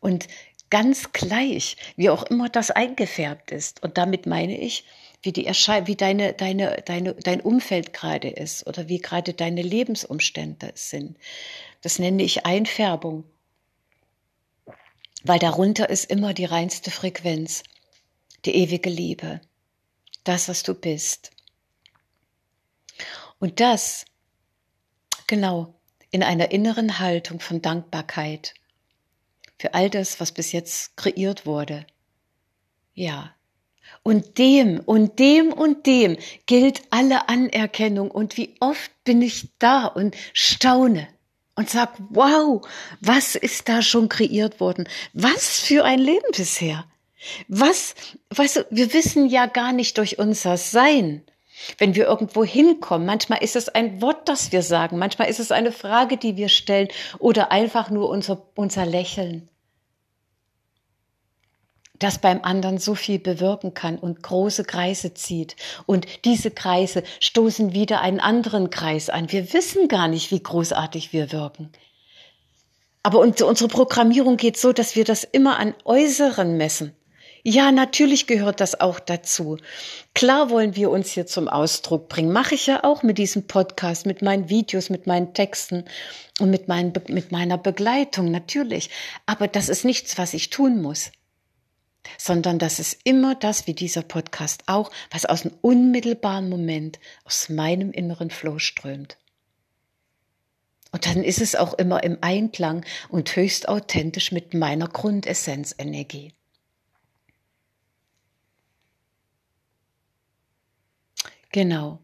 Und 0.00 0.26
ganz 0.70 1.12
gleich, 1.12 1.76
wie 1.96 2.10
auch 2.10 2.24
immer 2.24 2.48
das 2.48 2.70
eingefärbt 2.70 3.52
ist. 3.52 3.82
Und 3.82 3.98
damit 3.98 4.26
meine 4.26 4.58
ich, 4.58 4.84
wie 5.22 5.32
die 5.32 5.46
Erschei 5.46 5.86
wie 5.86 5.96
deine, 5.96 6.32
deine, 6.32 6.82
deine, 6.84 7.14
dein 7.14 7.40
Umfeld 7.40 7.92
gerade 7.92 8.28
ist 8.28 8.66
oder 8.66 8.88
wie 8.88 8.98
gerade 8.98 9.32
deine 9.32 9.62
Lebensumstände 9.62 10.72
sind. 10.74 11.16
Das 11.82 11.98
nenne 11.98 12.22
ich 12.22 12.46
Einfärbung 12.46 13.24
weil 15.26 15.38
darunter 15.38 15.90
ist 15.90 16.10
immer 16.10 16.34
die 16.34 16.44
reinste 16.44 16.90
Frequenz, 16.90 17.62
die 18.44 18.54
ewige 18.54 18.90
Liebe, 18.90 19.40
das, 20.24 20.48
was 20.48 20.62
du 20.62 20.74
bist. 20.74 21.30
Und 23.38 23.60
das, 23.60 24.04
genau, 25.26 25.74
in 26.10 26.22
einer 26.22 26.50
inneren 26.50 26.98
Haltung 26.98 27.40
von 27.40 27.60
Dankbarkeit 27.60 28.54
für 29.58 29.74
all 29.74 29.90
das, 29.90 30.20
was 30.20 30.32
bis 30.32 30.52
jetzt 30.52 30.96
kreiert 30.96 31.46
wurde. 31.46 31.86
Ja. 32.94 33.34
Und 34.02 34.38
dem 34.38 34.80
und 34.80 35.18
dem 35.18 35.52
und 35.52 35.86
dem 35.86 36.16
gilt 36.46 36.82
alle 36.90 37.28
Anerkennung. 37.28 38.10
Und 38.10 38.36
wie 38.36 38.54
oft 38.60 38.90
bin 39.04 39.22
ich 39.22 39.48
da 39.58 39.86
und 39.86 40.16
staune 40.32 41.08
und 41.56 41.68
sag, 41.68 41.94
wow, 42.10 42.66
was 43.00 43.34
ist 43.34 43.68
da 43.68 43.82
schon 43.82 44.08
kreiert 44.08 44.60
worden? 44.60 44.88
Was 45.12 45.60
für 45.60 45.84
ein 45.84 45.98
Leben 45.98 46.30
bisher? 46.36 46.84
Was, 47.48 47.94
weißt 48.30 48.56
du, 48.56 48.66
wir 48.70 48.92
wissen 48.92 49.26
ja 49.26 49.46
gar 49.46 49.72
nicht 49.72 49.98
durch 49.98 50.18
unser 50.18 50.58
Sein, 50.58 51.22
wenn 51.78 51.94
wir 51.94 52.06
irgendwo 52.06 52.44
hinkommen. 52.44 53.06
Manchmal 53.06 53.42
ist 53.42 53.56
es 53.56 53.68
ein 53.68 54.00
Wort, 54.02 54.28
das 54.28 54.52
wir 54.52 54.62
sagen, 54.62 54.98
manchmal 54.98 55.28
ist 55.28 55.40
es 55.40 55.50
eine 55.50 55.72
Frage, 55.72 56.18
die 56.18 56.36
wir 56.36 56.48
stellen 56.48 56.88
oder 57.18 57.50
einfach 57.50 57.90
nur 57.90 58.08
unser, 58.10 58.42
unser 58.54 58.86
Lächeln 58.86 59.48
das 61.98 62.18
beim 62.18 62.40
anderen 62.42 62.78
so 62.78 62.94
viel 62.94 63.18
bewirken 63.18 63.74
kann 63.74 63.98
und 63.98 64.22
große 64.22 64.64
Kreise 64.64 65.14
zieht. 65.14 65.56
Und 65.86 66.06
diese 66.24 66.50
Kreise 66.50 67.02
stoßen 67.20 67.72
wieder 67.72 68.00
einen 68.00 68.20
anderen 68.20 68.70
Kreis 68.70 69.08
an. 69.08 69.30
Wir 69.32 69.52
wissen 69.52 69.88
gar 69.88 70.08
nicht, 70.08 70.30
wie 70.30 70.42
großartig 70.42 71.12
wir 71.12 71.32
wirken. 71.32 71.70
Aber 73.02 73.20
unsere 73.20 73.68
Programmierung 73.68 74.36
geht 74.36 74.56
so, 74.56 74.72
dass 74.72 74.96
wir 74.96 75.04
das 75.04 75.24
immer 75.24 75.58
an 75.58 75.74
Äußeren 75.84 76.56
messen. 76.56 76.92
Ja, 77.44 77.70
natürlich 77.70 78.26
gehört 78.26 78.60
das 78.60 78.80
auch 78.80 78.98
dazu. 78.98 79.58
Klar 80.12 80.50
wollen 80.50 80.74
wir 80.74 80.90
uns 80.90 81.12
hier 81.12 81.26
zum 81.26 81.46
Ausdruck 81.46 82.08
bringen. 82.08 82.32
Mache 82.32 82.56
ich 82.56 82.66
ja 82.66 82.82
auch 82.82 83.04
mit 83.04 83.18
diesem 83.18 83.46
Podcast, 83.46 84.04
mit 84.04 84.20
meinen 84.20 84.48
Videos, 84.48 84.90
mit 84.90 85.06
meinen 85.06 85.32
Texten 85.32 85.84
und 86.40 86.50
mit, 86.50 86.66
meinen, 86.66 86.92
mit 87.06 87.30
meiner 87.30 87.56
Begleitung, 87.56 88.32
natürlich. 88.32 88.90
Aber 89.26 89.46
das 89.46 89.68
ist 89.68 89.84
nichts, 89.84 90.18
was 90.18 90.34
ich 90.34 90.50
tun 90.50 90.82
muss 90.82 91.12
sondern 92.18 92.58
das 92.58 92.78
ist 92.78 92.98
immer 93.04 93.34
das, 93.34 93.66
wie 93.66 93.74
dieser 93.74 94.02
Podcast 94.02 94.62
auch, 94.66 94.90
was 95.10 95.24
aus 95.26 95.44
einem 95.44 95.54
unmittelbaren 95.62 96.48
Moment 96.48 96.98
aus 97.24 97.48
meinem 97.48 97.92
inneren 97.92 98.30
Flow 98.30 98.58
strömt. 98.58 99.16
Und 100.92 101.04
dann 101.06 101.22
ist 101.22 101.40
es 101.40 101.56
auch 101.56 101.74
immer 101.74 102.02
im 102.04 102.18
Einklang 102.22 102.84
und 103.08 103.34
höchst 103.36 103.68
authentisch 103.68 104.32
mit 104.32 104.54
meiner 104.54 104.88
Grundessenzenergie. 104.88 106.32
Genau. 111.52 112.00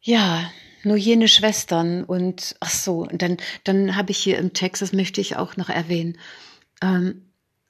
Ja, 0.00 0.50
nur 0.84 0.96
jene 0.96 1.26
Schwestern 1.26 2.04
und 2.04 2.54
ach 2.60 2.70
so, 2.70 3.00
und 3.00 3.20
dann, 3.22 3.38
dann 3.64 3.96
habe 3.96 4.12
ich 4.12 4.18
hier 4.18 4.38
im 4.38 4.52
Text, 4.52 4.82
das 4.82 4.92
möchte 4.92 5.20
ich 5.20 5.36
auch 5.36 5.56
noch 5.56 5.68
erwähnen, 5.68 6.18
ähm, 6.82 7.25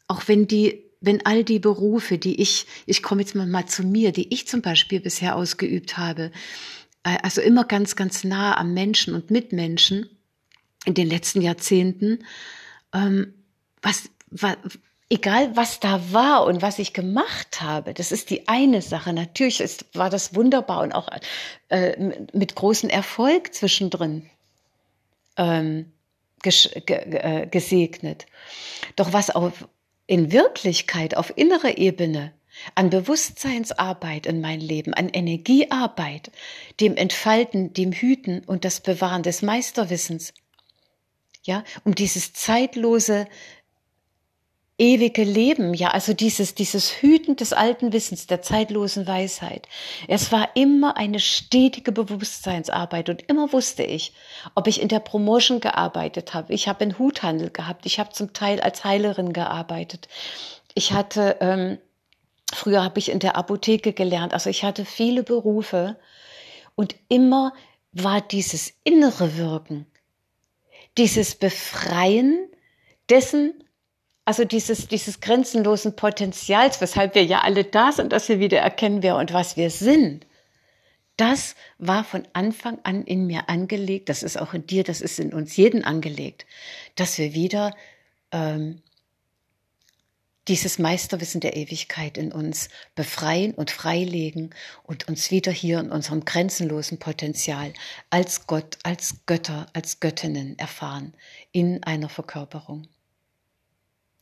auch 0.08 0.22
wenn 0.26 0.46
die, 0.46 0.84
wenn 1.00 1.24
all 1.24 1.44
die 1.44 1.58
Berufe, 1.58 2.18
die 2.18 2.40
ich, 2.40 2.66
ich 2.86 3.02
komme 3.02 3.22
jetzt 3.22 3.34
mal 3.34 3.66
zu 3.66 3.84
mir, 3.84 4.12
die 4.12 4.32
ich 4.32 4.48
zum 4.48 4.62
Beispiel 4.62 5.00
bisher 5.00 5.36
ausgeübt 5.36 5.98
habe, 5.98 6.30
äh, 7.04 7.18
also 7.22 7.40
immer 7.40 7.64
ganz, 7.64 7.96
ganz 7.96 8.24
nah 8.24 8.56
am 8.56 8.74
Menschen 8.74 9.14
und 9.14 9.30
Mitmenschen 9.30 10.08
in 10.84 10.94
den 10.94 11.08
letzten 11.08 11.42
Jahrzehnten, 11.42 12.24
ähm, 12.92 13.34
was, 13.82 14.08
was, 14.30 14.56
egal 15.08 15.54
was 15.56 15.80
da 15.80 16.12
war 16.12 16.44
und 16.44 16.62
was 16.62 16.78
ich 16.78 16.92
gemacht 16.92 17.60
habe, 17.60 17.94
das 17.94 18.12
ist 18.12 18.30
die 18.30 18.48
eine 18.48 18.82
Sache. 18.82 19.12
Natürlich 19.12 19.60
ist, 19.60 19.84
war 19.94 20.10
das 20.10 20.34
wunderbar 20.34 20.82
und 20.82 20.92
auch 20.92 21.08
äh, 21.68 22.24
mit 22.32 22.54
großem 22.54 22.88
Erfolg 22.88 23.54
zwischendrin 23.54 24.28
ähm, 25.36 25.92
äh, 26.44 27.46
gesegnet. 27.46 28.26
Doch 28.96 29.12
was 29.12 29.30
auf, 29.30 29.68
in 30.06 30.32
Wirklichkeit 30.32 31.16
auf 31.16 31.36
innerer 31.36 31.78
Ebene 31.78 32.32
an 32.74 32.90
Bewusstseinsarbeit 32.90 34.26
in 34.26 34.40
mein 34.40 34.60
Leben, 34.60 34.94
an 34.94 35.08
Energiearbeit, 35.08 36.30
dem 36.80 36.96
Entfalten, 36.96 37.72
dem 37.72 37.92
Hüten 37.92 38.42
und 38.44 38.64
das 38.64 38.80
Bewahren 38.80 39.22
des 39.22 39.42
Meisterwissens. 39.42 40.32
Ja, 41.42 41.64
um 41.84 41.94
dieses 41.94 42.32
zeitlose 42.32 43.26
ewige 44.78 45.24
Leben, 45.24 45.72
ja, 45.72 45.88
also 45.88 46.12
dieses, 46.12 46.54
dieses 46.54 47.00
Hüten 47.00 47.36
des 47.36 47.52
alten 47.54 47.92
Wissens, 47.92 48.26
der 48.26 48.42
zeitlosen 48.42 49.06
Weisheit. 49.06 49.66
Es 50.06 50.32
war 50.32 50.50
immer 50.54 50.98
eine 50.98 51.18
stetige 51.18 51.92
Bewusstseinsarbeit 51.92 53.08
und 53.08 53.22
immer 53.28 53.52
wusste 53.52 53.82
ich, 53.84 54.12
ob 54.54 54.66
ich 54.66 54.82
in 54.82 54.88
der 54.88 55.00
Promotion 55.00 55.60
gearbeitet 55.60 56.34
habe. 56.34 56.52
Ich 56.52 56.68
habe 56.68 56.82
einen 56.82 56.98
Huthandel 56.98 57.50
gehabt. 57.50 57.86
Ich 57.86 57.98
habe 57.98 58.10
zum 58.12 58.34
Teil 58.34 58.60
als 58.60 58.84
Heilerin 58.84 59.32
gearbeitet. 59.32 60.08
Ich 60.74 60.92
hatte, 60.92 61.38
ähm, 61.40 61.78
früher 62.52 62.84
habe 62.84 62.98
ich 62.98 63.10
in 63.10 63.18
der 63.18 63.36
Apotheke 63.36 63.94
gelernt. 63.94 64.34
Also 64.34 64.50
ich 64.50 64.62
hatte 64.62 64.84
viele 64.84 65.22
Berufe 65.22 65.96
und 66.74 66.94
immer 67.08 67.54
war 67.92 68.20
dieses 68.20 68.74
innere 68.84 69.38
Wirken, 69.38 69.86
dieses 70.98 71.34
Befreien 71.34 72.50
dessen, 73.08 73.54
also 74.26 74.44
dieses, 74.44 74.88
dieses 74.88 75.20
grenzenlosen 75.20 75.94
Potenzials, 75.94 76.80
weshalb 76.80 77.14
wir 77.14 77.24
ja 77.24 77.42
alle 77.42 77.62
da 77.64 77.92
sind, 77.92 78.12
dass 78.12 78.28
wir 78.28 78.40
wieder 78.40 78.58
erkennen, 78.58 79.02
wer 79.02 79.16
und 79.16 79.32
was 79.32 79.56
wir 79.56 79.70
sind. 79.70 80.26
Das 81.16 81.54
war 81.78 82.02
von 82.02 82.26
Anfang 82.32 82.80
an 82.82 83.04
in 83.04 83.26
mir 83.26 83.48
angelegt, 83.48 84.08
das 84.08 84.24
ist 84.24 84.36
auch 84.36 84.52
in 84.52 84.66
dir, 84.66 84.82
das 84.82 85.00
ist 85.00 85.20
in 85.20 85.32
uns 85.32 85.56
jeden 85.56 85.84
angelegt, 85.84 86.44
dass 86.96 87.16
wir 87.18 87.34
wieder 87.34 87.74
ähm, 88.32 88.82
dieses 90.48 90.80
Meisterwissen 90.80 91.40
der 91.40 91.56
Ewigkeit 91.56 92.18
in 92.18 92.32
uns 92.32 92.68
befreien 92.96 93.54
und 93.54 93.70
freilegen 93.70 94.54
und 94.82 95.06
uns 95.06 95.30
wieder 95.30 95.52
hier 95.52 95.78
in 95.78 95.92
unserem 95.92 96.24
grenzenlosen 96.24 96.98
Potenzial 96.98 97.72
als 98.10 98.48
Gott, 98.48 98.78
als 98.82 99.24
Götter, 99.26 99.68
als 99.72 100.00
Göttinnen 100.00 100.58
erfahren 100.58 101.14
in 101.52 101.84
einer 101.84 102.08
Verkörperung. 102.08 102.88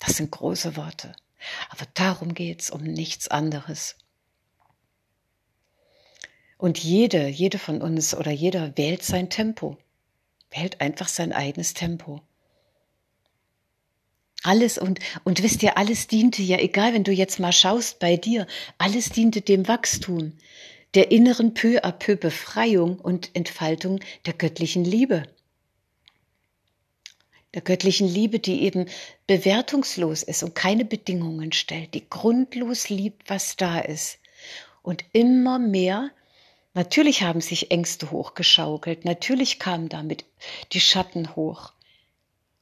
Das 0.06 0.16
sind 0.18 0.30
große 0.30 0.76
Worte. 0.76 1.14
Aber 1.70 1.86
darum 1.94 2.34
geht 2.34 2.62
es 2.62 2.70
um 2.70 2.82
nichts 2.82 3.28
anderes. 3.28 3.96
Und 6.58 6.78
jede, 6.78 7.28
jede 7.28 7.58
von 7.58 7.82
uns 7.82 8.14
oder 8.14 8.30
jeder 8.30 8.76
wählt 8.76 9.02
sein 9.02 9.28
Tempo, 9.28 9.76
wählt 10.50 10.80
einfach 10.80 11.08
sein 11.08 11.32
eigenes 11.32 11.74
Tempo. 11.74 12.22
Alles 14.42 14.78
und, 14.78 15.00
und 15.24 15.42
wisst 15.42 15.62
ihr, 15.62 15.78
alles 15.78 16.06
diente 16.06 16.42
ja, 16.42 16.58
egal 16.58 16.92
wenn 16.92 17.04
du 17.04 17.12
jetzt 17.12 17.38
mal 17.40 17.52
schaust 17.52 17.98
bei 17.98 18.16
dir, 18.16 18.46
alles 18.76 19.08
diente 19.08 19.40
dem 19.40 19.66
Wachstum, 19.68 20.36
der 20.94 21.10
inneren 21.10 21.54
peu 21.54 21.82
à 21.82 21.92
peu 21.92 22.16
Befreiung 22.16 22.98
und 22.98 23.34
Entfaltung 23.34 24.00
der 24.26 24.34
göttlichen 24.34 24.84
Liebe 24.84 25.24
der 27.54 27.62
göttlichen 27.62 28.08
Liebe, 28.08 28.40
die 28.40 28.62
eben 28.62 28.86
bewertungslos 29.26 30.22
ist 30.22 30.42
und 30.42 30.54
keine 30.54 30.84
Bedingungen 30.84 31.52
stellt, 31.52 31.94
die 31.94 32.08
grundlos 32.08 32.88
liebt, 32.88 33.30
was 33.30 33.56
da 33.56 33.78
ist. 33.78 34.18
Und 34.82 35.04
immer 35.12 35.58
mehr, 35.58 36.10
natürlich 36.74 37.22
haben 37.22 37.40
sich 37.40 37.70
Ängste 37.70 38.10
hochgeschaukelt, 38.10 39.04
natürlich 39.04 39.58
kamen 39.58 39.88
damit 39.88 40.24
die 40.72 40.80
Schatten 40.80 41.36
hoch. 41.36 41.72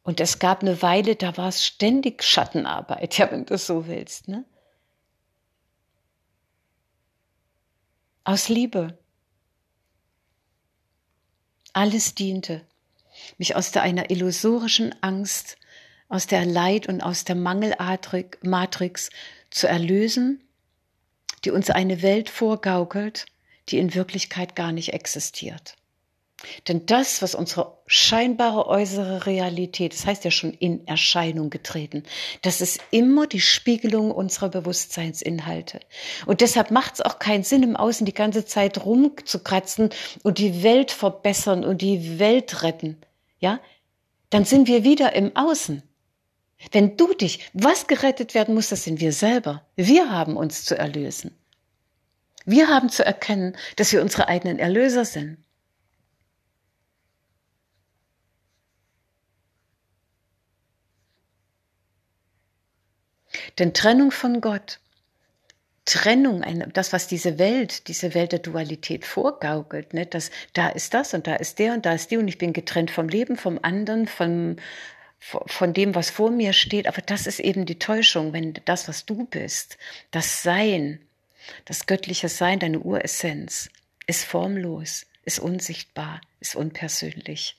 Und 0.02 0.20
es 0.20 0.38
gab 0.38 0.62
eine 0.62 0.83
Weile, 0.83 1.16
da 1.16 1.37
war 1.37 1.48
es 1.48 1.64
ständig 1.64 2.22
Schattenarbeit, 2.22 3.16
ja, 3.18 3.31
wenn 3.31 3.46
du 3.46 3.57
so 3.57 3.87
willst, 3.87 4.28
ne? 4.28 4.44
Aus 8.24 8.48
Liebe. 8.48 8.98
Alles 11.72 12.14
diente 12.14 12.64
mich 13.38 13.57
aus 13.57 13.73
der 13.73 13.83
einer 13.83 14.11
illusorischen 14.11 14.95
Angst, 15.01 15.57
aus 16.09 16.27
der 16.27 16.45
Leid 16.45 16.88
und 16.88 17.01
aus 17.01 17.25
der 17.25 17.37
Mangelmatrix 17.37 19.11
zu 19.51 19.66
erlösen, 19.66 20.42
die 21.45 21.51
uns 21.51 21.71
eine 21.71 22.03
Welt 22.03 22.31
vorgaukelt, 22.31 23.27
die 23.68 23.79
in 23.79 23.95
Wirklichkeit 23.95 24.55
gar 24.55 24.73
nicht 24.73 24.92
existiert. 24.92 25.77
Denn 26.68 26.87
das, 26.87 27.23
was 27.23 27.35
unsere 27.35 27.79
scheinbare 27.87 28.66
äußere 28.66 29.27
Realität, 29.27 29.92
das 29.92 30.07
heißt 30.07 30.25
ja 30.25 30.31
schon 30.31 30.53
in 30.53 30.87
Erscheinung 30.87 31.51
getreten, 31.51 32.03
das 32.42 32.61
ist 32.61 32.81
immer 32.90 33.27
die 33.27 33.40
Spiegelung 33.40 34.11
unserer 34.11 34.49
Bewusstseinsinhalte. 34.49 35.81
Und 36.27 36.40
deshalb 36.40 36.71
macht 36.71 36.95
es 36.95 37.01
auch 37.01 37.18
keinen 37.18 37.45
Sinn, 37.45 37.62
im 37.62 37.77
Außen 37.77 38.07
die 38.07 38.14
ganze 38.14 38.45
Zeit 38.45 38.85
rumzukratzen 38.85 39.90
und 40.23 40.38
die 40.38 40.62
Welt 40.62 40.90
verbessern 40.90 41.64
und 41.64 41.81
die 41.81 42.18
Welt 42.18 42.62
retten 42.62 42.99
ja, 43.42 43.61
dann 44.31 44.46
sind 44.46 44.68
wir 44.68 44.85
wieder 44.85 45.14
im 45.14 45.37
Außen. 45.37 45.83
Wenn 46.70 46.96
du 46.96 47.12
dich, 47.12 47.50
was 47.52 47.88
gerettet 47.88 48.35
werden 48.35 48.55
muss, 48.55 48.68
das 48.68 48.85
sind 48.85 49.00
wir 49.00 49.12
selber. 49.12 49.66
Wir 49.74 50.11
haben 50.11 50.37
uns 50.37 50.64
zu 50.64 50.78
erlösen. 50.78 51.37
Wir 52.44 52.68
haben 52.68 52.88
zu 52.88 53.05
erkennen, 53.05 53.57
dass 53.76 53.92
wir 53.92 54.00
unsere 54.00 54.28
eigenen 54.28 54.59
Erlöser 54.61 55.05
sind. 55.05 55.38
Denn 63.59 63.74
Trennung 63.74 64.12
von 64.12 64.40
Gott 64.40 64.78
Trennung, 65.85 66.45
das, 66.73 66.92
was 66.92 67.09
diese 67.09 67.38
Welt, 67.38 67.88
diese 67.88 68.14
Welt 68.14 68.33
der 68.33 68.38
Dualität 68.38 69.05
vorgaukelt, 69.05 69.95
ne, 69.95 70.07
dass 70.07 70.31
da 70.53 70.68
ist 70.68 70.95
das 70.95 71.12
und 71.12 71.27
da 71.27 71.35
ist 71.35 71.59
der 71.59 71.75
und 71.75 71.87
da 71.87 71.92
ist 71.92 72.11
die 72.11 72.18
und 72.18 72.29
ich 72.29 72.38
bin 72.38 72.53
getrennt 72.53 72.90
vom 72.90 73.09
Leben, 73.09 73.37
vom 73.37 73.59
anderen, 73.62 74.07
vom, 74.07 74.57
von 75.18 75.73
dem, 75.73 75.95
was 75.95 76.11
vor 76.11 76.31
mir 76.31 76.53
steht. 76.53 76.87
Aber 76.87 77.03
das 77.03 77.27
ist 77.27 77.40
eben 77.40 77.66
die 77.66 77.81
Täuschung, 77.81 78.33
wenn 78.33 78.55
das, 78.64 78.87
was 78.87 79.07
du 79.07 79.25
bist, 79.25 79.77
das 80.12 80.42
Sein, 80.42 81.01
das 81.64 81.87
göttliche 81.87 82.29
Sein, 82.29 82.61
deine 82.61 82.79
Uressenz, 82.79 83.68
ist 84.07 84.25
formlos, 84.25 85.07
ist 85.25 85.40
unsichtbar, 85.40 86.21
ist 86.38 86.55
unpersönlich. 86.55 87.57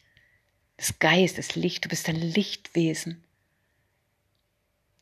Das 0.77 0.99
Geist, 0.99 1.37
das 1.37 1.55
Licht, 1.55 1.85
du 1.85 1.89
bist 1.89 2.07
ein 2.07 2.15
Lichtwesen. 2.15 3.21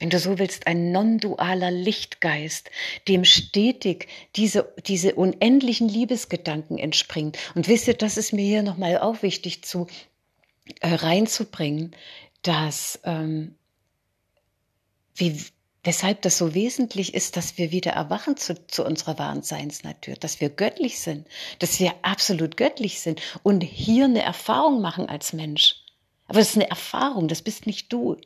Wenn 0.02 0.10
du 0.10 0.18
so 0.18 0.40
willst, 0.40 0.66
ein 0.66 0.92
non-dualer 0.92 1.70
Lichtgeist, 1.70 2.72
dem 3.08 3.24
stetig 3.24 4.08
diese, 4.36 4.74
diese 4.88 5.14
unendlichen 5.14 5.88
Liebesgedanken 5.88 6.80
entspringt. 6.80 7.38
Und 7.54 7.68
wisst 7.68 7.88
ihr, 7.88 7.94
das 7.94 8.18
ist 8.18 8.34
mir 8.34 8.44
hier 8.44 8.64
nochmal 8.64 8.98
auch 8.98 9.22
wichtig 9.22 9.64
zu 9.64 9.86
äh, 10.80 10.92
reinzubringen, 10.92 11.96
dass 12.42 13.00
ähm, 13.04 13.54
wie, 15.14 15.40
weshalb 15.84 16.24
das 16.24 16.40
so 16.40 16.56
wesentlich 16.56 17.14
ist, 17.14 17.38
dass 17.38 17.60
wir 17.60 17.72
wieder 17.72 17.92
erwachen 17.92 18.38
zu, 18.38 18.56
zu 18.66 18.84
unserer 18.84 19.20
wahren 19.20 19.44
Seinsnatur, 19.44 20.16
dass 20.16 20.42
wir 20.42 20.50
göttlich 20.50 21.00
sind, 21.00 21.28
dass 21.60 21.80
wir 21.80 21.94
absolut 22.02 22.58
göttlich 22.58 23.02
sind 23.02 23.22
und 23.44 23.62
hier 23.62 24.06
eine 24.06 24.24
Erfahrung 24.24 24.82
machen 24.82 25.10
als 25.10 25.32
Mensch. 25.32 25.76
Aber 26.26 26.40
das 26.40 26.50
ist 26.50 26.56
eine 26.56 26.72
Erfahrung, 26.72 27.28
das 27.28 27.44
bist 27.44 27.68
nicht 27.68 27.94
du. 27.94 28.18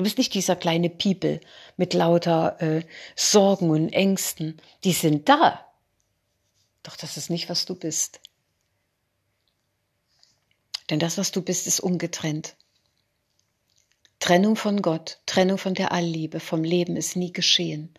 Du 0.00 0.04
bist 0.04 0.16
nicht 0.16 0.32
dieser 0.32 0.56
kleine 0.56 0.88
Piepel 0.88 1.40
mit 1.76 1.92
lauter 1.92 2.56
äh, 2.62 2.86
Sorgen 3.16 3.68
und 3.68 3.90
Ängsten. 3.90 4.58
Die 4.82 4.94
sind 4.94 5.28
da. 5.28 5.70
Doch 6.82 6.96
das 6.96 7.18
ist 7.18 7.28
nicht, 7.28 7.50
was 7.50 7.66
du 7.66 7.74
bist. 7.74 8.18
Denn 10.88 11.00
das, 11.00 11.18
was 11.18 11.32
du 11.32 11.42
bist, 11.42 11.66
ist 11.66 11.80
ungetrennt. 11.80 12.56
Trennung 14.20 14.56
von 14.56 14.80
Gott, 14.80 15.18
Trennung 15.26 15.58
von 15.58 15.74
der 15.74 15.92
Allliebe, 15.92 16.40
vom 16.40 16.64
Leben 16.64 16.96
ist 16.96 17.14
nie 17.14 17.34
geschehen. 17.34 17.92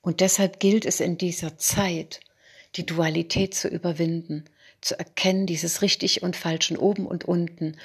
Und 0.00 0.20
deshalb 0.20 0.58
gilt 0.58 0.86
es 0.86 1.00
in 1.00 1.18
dieser 1.18 1.58
Zeit, 1.58 2.20
die 2.76 2.86
Dualität 2.86 3.54
zu 3.54 3.68
überwinden, 3.68 4.46
zu 4.80 4.98
erkennen, 4.98 5.44
dieses 5.44 5.82
richtig 5.82 6.22
und 6.22 6.34
falsch 6.34 6.70
und 6.70 6.78
oben 6.78 7.06
und 7.06 7.26
unten 7.26 7.76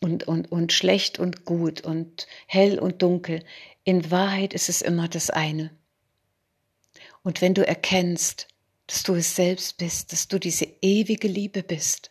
und, 0.00 0.26
und, 0.28 0.50
und 0.50 0.72
schlecht 0.72 1.18
und 1.18 1.44
gut 1.44 1.80
und 1.80 2.26
hell 2.46 2.78
und 2.78 3.02
dunkel. 3.02 3.44
In 3.84 4.10
Wahrheit 4.10 4.54
ist 4.54 4.68
es 4.68 4.82
immer 4.82 5.08
das 5.08 5.30
eine. 5.30 5.70
Und 7.22 7.40
wenn 7.42 7.54
du 7.54 7.66
erkennst, 7.66 8.48
dass 8.86 9.02
du 9.02 9.14
es 9.14 9.34
selbst 9.36 9.76
bist, 9.78 10.12
dass 10.12 10.28
du 10.28 10.38
diese 10.38 10.66
ewige 10.80 11.28
Liebe 11.28 11.62
bist, 11.62 12.10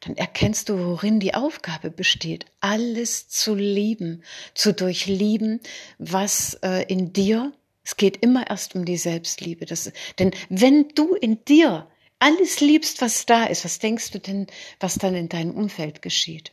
dann 0.00 0.16
erkennst 0.16 0.68
du, 0.68 0.78
worin 0.78 1.18
die 1.18 1.34
Aufgabe 1.34 1.90
besteht, 1.90 2.46
alles 2.60 3.28
zu 3.28 3.54
lieben, 3.54 4.22
zu 4.54 4.72
durchlieben, 4.72 5.60
was 5.98 6.54
äh, 6.62 6.84
in 6.86 7.12
dir, 7.12 7.52
es 7.84 7.96
geht 7.96 8.18
immer 8.18 8.48
erst 8.48 8.76
um 8.76 8.84
die 8.84 8.96
Selbstliebe. 8.96 9.66
Das, 9.66 9.90
denn 10.18 10.32
wenn 10.48 10.88
du 10.94 11.14
in 11.14 11.44
dir 11.44 11.88
alles 12.20 12.60
liebst, 12.60 13.00
was 13.00 13.26
da 13.26 13.44
ist, 13.44 13.64
was 13.64 13.80
denkst 13.80 14.12
du 14.12 14.20
denn, 14.20 14.46
was 14.78 14.94
dann 14.94 15.16
in 15.16 15.28
deinem 15.28 15.56
Umfeld 15.56 16.02
geschieht? 16.02 16.52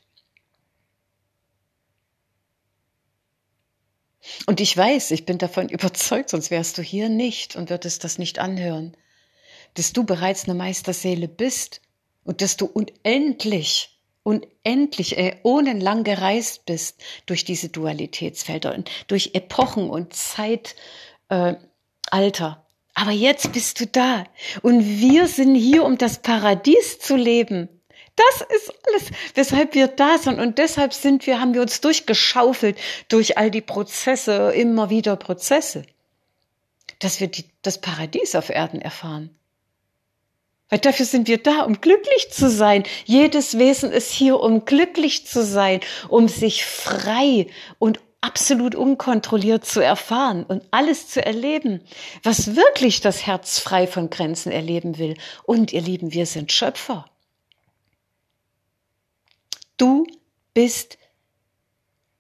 Und 4.46 4.60
ich 4.60 4.76
weiß, 4.76 5.12
ich 5.12 5.26
bin 5.26 5.38
davon 5.38 5.70
überzeugt, 5.70 6.30
sonst 6.30 6.52
wärst 6.52 6.78
du 6.78 6.82
hier 6.82 7.10
nicht 7.10 7.56
und 7.56 7.70
würdest 7.70 8.04
das 8.04 8.18
nicht 8.18 8.40
anhören, 8.40 8.96
dass 9.76 9.94
du 9.94 10.04
bereits 10.04 10.46
eine 10.46 10.56
Meisterseele 10.56 11.28
bist 11.28 11.82
und 12.24 12.42
dass 12.42 12.58
du 12.58 12.66
unendlich, 12.66 13.98
unendlich, 14.24 15.18
äonenlang 15.18 16.04
gereist 16.04 16.66
bist 16.66 17.02
durch 17.26 17.46
diese 17.46 17.70
Dualitätsfelder 17.70 18.74
und 18.74 18.90
durch 19.08 19.32
Epochen 19.34 19.90
und 19.90 20.14
Zeitalter. 20.14 20.76
Äh, 21.30 22.56
Aber 22.94 23.12
jetzt 23.12 23.52
bist 23.54 23.80
du 23.80 23.88
da 23.88 24.26
und 24.62 25.00
wir 25.00 25.28
sind 25.28 25.56
hier, 25.56 25.84
um 25.84 25.98
das 25.98 26.22
Paradies 26.22 27.00
zu 27.00 27.16
leben. 27.16 27.70
Das 28.20 28.42
ist 28.54 28.74
alles, 28.86 29.12
weshalb 29.36 29.76
wir 29.76 29.88
da 29.88 30.18
sind. 30.18 30.40
Und 30.40 30.58
deshalb 30.58 30.94
sind 30.94 31.26
wir, 31.26 31.40
haben 31.40 31.54
wir 31.54 31.62
uns 31.62 31.80
durchgeschaufelt 31.80 32.78
durch 33.08 33.38
all 33.38 33.50
die 33.50 33.62
Prozesse, 33.62 34.52
immer 34.52 34.90
wieder 34.90 35.16
Prozesse, 35.16 35.84
dass 37.00 37.22
wir 37.22 37.28
die, 37.28 37.46
das 37.62 37.80
Paradies 37.80 38.36
auf 38.36 38.50
Erden 38.50 38.82
erfahren. 38.82 39.30
Weil 40.68 40.80
dafür 40.80 41.06
sind 41.06 41.28
wir 41.28 41.38
da, 41.38 41.64
um 41.64 41.80
glücklich 41.80 42.30
zu 42.32 42.50
sein. 42.50 42.84
Jedes 43.06 43.58
Wesen 43.58 43.92
ist 43.92 44.12
hier, 44.12 44.40
um 44.40 44.66
glücklich 44.66 45.26
zu 45.26 45.44
sein, 45.44 45.80
um 46.10 46.28
sich 46.28 46.66
frei 46.66 47.48
und 47.80 48.00
absolut 48.22 48.76
unkontrolliert 48.76 49.66
zu 49.66 49.80
erfahren 49.80 50.44
und 50.44 50.64
alles 50.72 51.08
zu 51.08 51.26
erleben, 51.26 51.80
was 52.22 52.58
wirklich 52.58 53.00
das 53.00 53.26
Herz 53.26 53.60
frei 53.60 53.88
von 53.88 54.10
Grenzen 54.10 54.52
erleben 54.52 54.98
will. 54.98 55.16
Und 55.44 55.72
ihr 55.72 55.82
Lieben, 55.82 56.12
wir 56.12 56.26
sind 56.26 56.52
Schöpfer. 56.52 57.06
Du 59.80 60.06
bist 60.54 61.00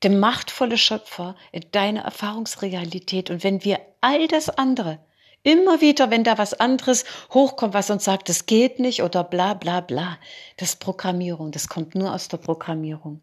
der 0.01 0.09
machtvolle 0.09 0.79
Schöpfer 0.79 1.35
in 1.51 1.69
deiner 1.71 2.01
Erfahrungsrealität. 2.01 3.29
Und 3.29 3.43
wenn 3.43 3.63
wir 3.63 3.79
all 4.01 4.27
das 4.27 4.49
andere 4.49 4.99
Immer 5.43 5.79
wieder, 5.79 6.11
wenn 6.11 6.25
da 6.25 6.37
was 6.37 6.53
anderes 6.53 7.05
hochkommt, 7.33 7.73
was 7.73 7.89
uns 7.89 8.03
sagt, 8.03 8.27
das 8.27 8.45
geht 8.45 8.79
nicht 8.79 9.03
oder 9.03 9.23
bla 9.23 9.53
bla 9.53 9.79
bla, 9.79 10.17
das 10.57 10.75
Programmierung, 10.75 11.51
das 11.51 11.69
kommt 11.69 11.95
nur 11.95 12.13
aus 12.13 12.27
der 12.27 12.37
Programmierung. 12.37 13.21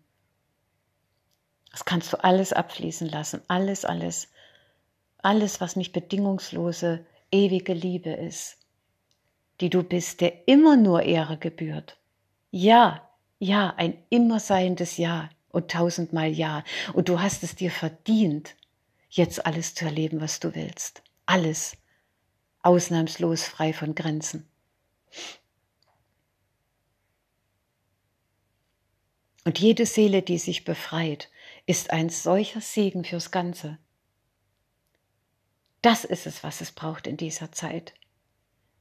Das 1.72 1.84
kannst 1.84 2.10
du 2.12 2.24
alles 2.24 2.54
abfließen 2.54 3.06
lassen, 3.06 3.42
alles, 3.48 3.84
alles, 3.84 4.28
alles, 5.18 5.60
was 5.60 5.76
nicht 5.76 5.92
bedingungslose, 5.92 7.04
ewige 7.30 7.74
Liebe 7.74 8.10
ist, 8.10 8.56
die 9.60 9.68
du 9.68 9.82
bist, 9.82 10.22
der 10.22 10.48
immer 10.48 10.76
nur 10.76 11.02
Ehre 11.02 11.36
gebührt. 11.36 11.98
Ja, 12.50 13.06
ja, 13.38 13.74
ein 13.76 14.02
immer 14.10 14.40
seiendes 14.40 14.96
Ja 14.96 15.30
und 15.50 15.70
tausendmal 15.70 16.30
Ja. 16.30 16.64
Und 16.92 17.08
du 17.08 17.20
hast 17.20 17.42
es 17.42 17.54
dir 17.54 17.70
verdient, 17.70 18.56
jetzt 19.08 19.46
alles 19.46 19.74
zu 19.74 19.84
erleben, 19.84 20.20
was 20.20 20.40
du 20.40 20.54
willst. 20.54 21.02
Alles 21.26 21.76
ausnahmslos 22.62 23.44
frei 23.44 23.72
von 23.72 23.94
Grenzen. 23.94 24.48
Und 29.44 29.60
jede 29.60 29.86
Seele, 29.86 30.22
die 30.22 30.38
sich 30.38 30.64
befreit, 30.64 31.30
ist 31.66 31.90
ein 31.90 32.10
solcher 32.10 32.60
Segen 32.60 33.04
fürs 33.04 33.30
Ganze. 33.30 33.78
Das 35.82 36.04
ist 36.04 36.26
es, 36.26 36.42
was 36.42 36.60
es 36.60 36.72
braucht 36.72 37.06
in 37.06 37.16
dieser 37.16 37.52
Zeit. 37.52 37.94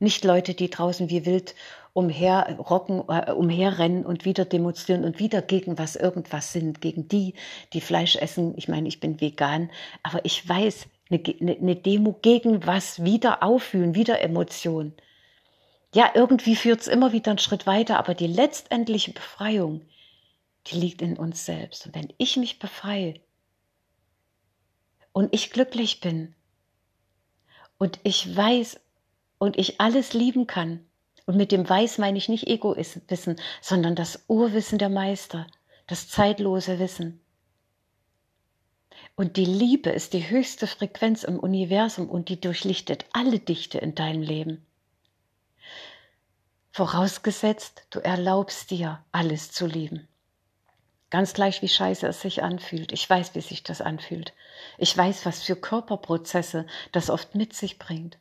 Nicht 0.06 0.24
Leute, 0.24 0.54
die 0.54 0.70
draußen 0.70 1.10
wie 1.10 1.26
wild 1.26 1.56
umherrocken, 1.94 3.02
äh, 3.10 3.32
umherrennen 3.32 4.06
und 4.06 4.24
wieder 4.24 4.46
demonstrieren 4.46 5.04
und 5.04 5.18
wieder 5.18 5.42
gegen 5.42 5.80
was 5.80 5.96
irgendwas 5.96 6.54
sind, 6.54 6.80
gegen 6.80 7.08
die, 7.08 7.34
die 7.74 7.82
Fleisch 7.82 8.16
essen. 8.16 8.54
Ich 8.56 8.68
meine, 8.68 8.88
ich 8.88 9.00
bin 9.00 9.20
vegan, 9.20 9.72
aber 10.04 10.24
ich 10.24 10.48
weiß, 10.48 10.86
eine, 11.10 11.24
eine 11.42 11.76
Demo 11.76 12.14
gegen 12.22 12.68
was 12.68 13.04
wieder 13.04 13.42
auffühlen, 13.42 13.96
wieder 13.96 14.22
Emotionen. 14.22 14.94
Ja, 15.96 16.12
irgendwie 16.14 16.56
führt 16.56 16.82
es 16.82 16.88
immer 16.88 17.12
wieder 17.12 17.32
einen 17.32 17.40
Schritt 17.40 17.66
weiter, 17.66 17.98
aber 17.98 18.14
die 18.14 18.28
letztendliche 18.28 19.12
Befreiung, 19.12 19.82
die 20.68 20.76
liegt 20.76 21.02
in 21.02 21.18
uns 21.18 21.48
selbst. 21.48 21.88
Und 21.88 21.96
wenn 21.96 22.14
ich 22.20 22.38
mich 22.38 22.60
befreie 22.60 23.16
und 25.14 25.34
ich 25.34 25.50
glücklich 25.50 26.00
bin 26.00 26.36
und 27.80 28.00
ich 28.04 28.36
weiß 28.36 28.80
und 29.46 29.58
ich 29.58 29.80
alles 29.80 30.14
lieben 30.14 30.48
kann, 30.48 30.86
und 31.26 31.38
mit 31.38 31.52
dem 31.52 31.68
Weiß 31.68 31.98
meine 31.98 32.18
ich 32.18 32.30
nicht 32.30 32.48
Ego-Wissen, 32.48 33.38
sondern 33.62 33.96
das 33.96 34.26
Urwissen 34.28 34.78
der 34.78 34.90
Meister, 34.90 35.48
das 35.88 36.08
zeitlose 36.10 36.78
Wissen, 36.78 37.20
und 39.16 39.38
die 39.38 39.46
Liebe 39.46 39.92
ist 39.92 40.12
die 40.12 40.30
höchste 40.30 40.68
Frequenz 40.68 41.24
im 41.24 41.40
Universum 41.40 42.10
und 42.10 42.28
die 42.28 42.40
durchlichtet 42.40 43.06
alle 43.14 43.40
Dichte 43.40 43.78
in 43.78 43.96
deinem 43.96 44.22
Leben. 44.22 44.66
Vorausgesetzt, 46.72 47.88
du 47.92 48.00
erlaubst 48.00 48.72
dir, 48.72 49.02
alles 49.14 49.52
zu 49.52 49.66
lieben. 49.66 50.10
Ganz 51.10 51.34
gleich, 51.34 51.62
wie 51.62 51.70
scheiße 51.70 52.06
es 52.08 52.20
sich 52.20 52.44
anfühlt. 52.44 52.92
Ich 52.92 53.10
weiß, 53.10 53.36
wie 53.36 53.42
sich 53.42 53.64
das 53.64 53.80
anfühlt. 53.80 54.34
Ich 54.78 54.98
weiß, 54.98 55.26
was 55.26 55.44
für 55.44 55.56
Körperprozesse 55.56 56.66
das 56.92 57.10
oft 57.10 57.36
mit 57.36 57.54
sich 57.54 57.80
bringt. 57.80 58.18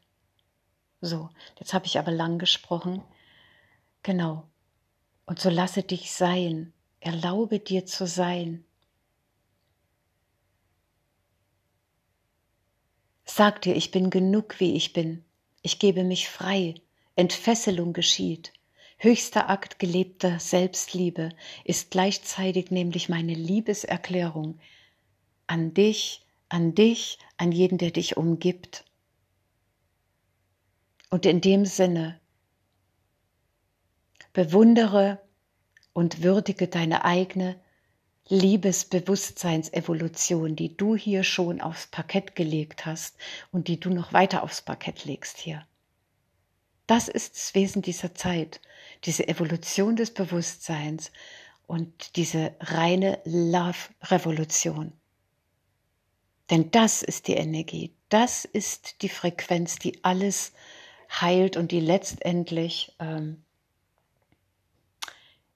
So, 1.04 1.28
jetzt 1.58 1.74
habe 1.74 1.84
ich 1.84 1.98
aber 1.98 2.10
lang 2.10 2.38
gesprochen. 2.38 3.02
Genau. 4.02 4.48
Und 5.26 5.38
so 5.38 5.50
lasse 5.50 5.82
dich 5.82 6.12
sein. 6.12 6.72
Erlaube 7.00 7.58
dir 7.58 7.84
zu 7.84 8.06
sein. 8.06 8.64
Sag 13.26 13.60
dir, 13.60 13.76
ich 13.76 13.90
bin 13.90 14.08
genug, 14.08 14.60
wie 14.60 14.76
ich 14.76 14.94
bin. 14.94 15.22
Ich 15.60 15.78
gebe 15.78 16.04
mich 16.04 16.30
frei. 16.30 16.74
Entfesselung 17.16 17.92
geschieht. 17.92 18.54
Höchster 18.96 19.50
Akt 19.50 19.78
gelebter 19.78 20.40
Selbstliebe 20.40 21.28
ist 21.64 21.90
gleichzeitig 21.90 22.70
nämlich 22.70 23.10
meine 23.10 23.34
Liebeserklärung 23.34 24.58
an 25.46 25.74
dich, 25.74 26.24
an 26.48 26.74
dich, 26.74 27.18
an 27.36 27.52
jeden, 27.52 27.76
der 27.76 27.90
dich 27.90 28.16
umgibt. 28.16 28.83
Und 31.14 31.24
in 31.26 31.40
dem 31.40 31.64
Sinne 31.64 32.20
bewundere 34.32 35.20
und 35.92 36.24
würdige 36.24 36.66
deine 36.66 37.04
eigene 37.04 37.54
Liebesbewusstseinsevolution, 38.26 40.56
die 40.56 40.76
du 40.76 40.96
hier 40.96 41.22
schon 41.22 41.60
aufs 41.60 41.86
Parkett 41.86 42.34
gelegt 42.34 42.84
hast 42.84 43.16
und 43.52 43.68
die 43.68 43.78
du 43.78 43.90
noch 43.90 44.12
weiter 44.12 44.42
aufs 44.42 44.62
Parkett 44.62 45.04
legst 45.04 45.38
hier. 45.38 45.64
Das 46.88 47.06
ist 47.06 47.36
das 47.36 47.54
Wesen 47.54 47.80
dieser 47.80 48.16
Zeit, 48.16 48.60
diese 49.04 49.28
Evolution 49.28 49.94
des 49.94 50.12
Bewusstseins 50.12 51.12
und 51.68 52.16
diese 52.16 52.56
reine 52.58 53.20
Love-Revolution. 53.24 54.92
Denn 56.50 56.72
das 56.72 57.04
ist 57.04 57.28
die 57.28 57.34
Energie, 57.34 57.94
das 58.08 58.44
ist 58.44 59.00
die 59.02 59.08
Frequenz, 59.08 59.76
die 59.76 60.02
alles 60.02 60.50
heilt 61.10 61.56
und 61.56 61.72
die 61.72 61.80
letztendlich, 61.80 62.94
ähm, 62.98 63.42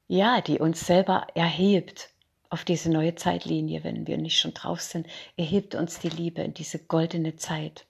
ja, 0.07 0.41
die 0.41 0.59
uns 0.59 0.87
selber 0.87 1.27
erhebt 1.35 2.11
auf 2.51 2.65
diese 2.65 2.91
neue 2.91 3.15
Zeitlinie, 3.15 3.85
wenn 3.85 4.07
wir 4.07 4.17
nicht 4.17 4.39
schon 4.39 4.55
drauf 4.55 4.81
sind, 4.81 5.07
erhebt 5.37 5.75
uns 5.75 5.99
die 5.99 6.09
Liebe 6.09 6.43
in 6.43 6.55
diese 6.55 6.79
goldene 6.79 7.37
Zeit. 7.37 7.87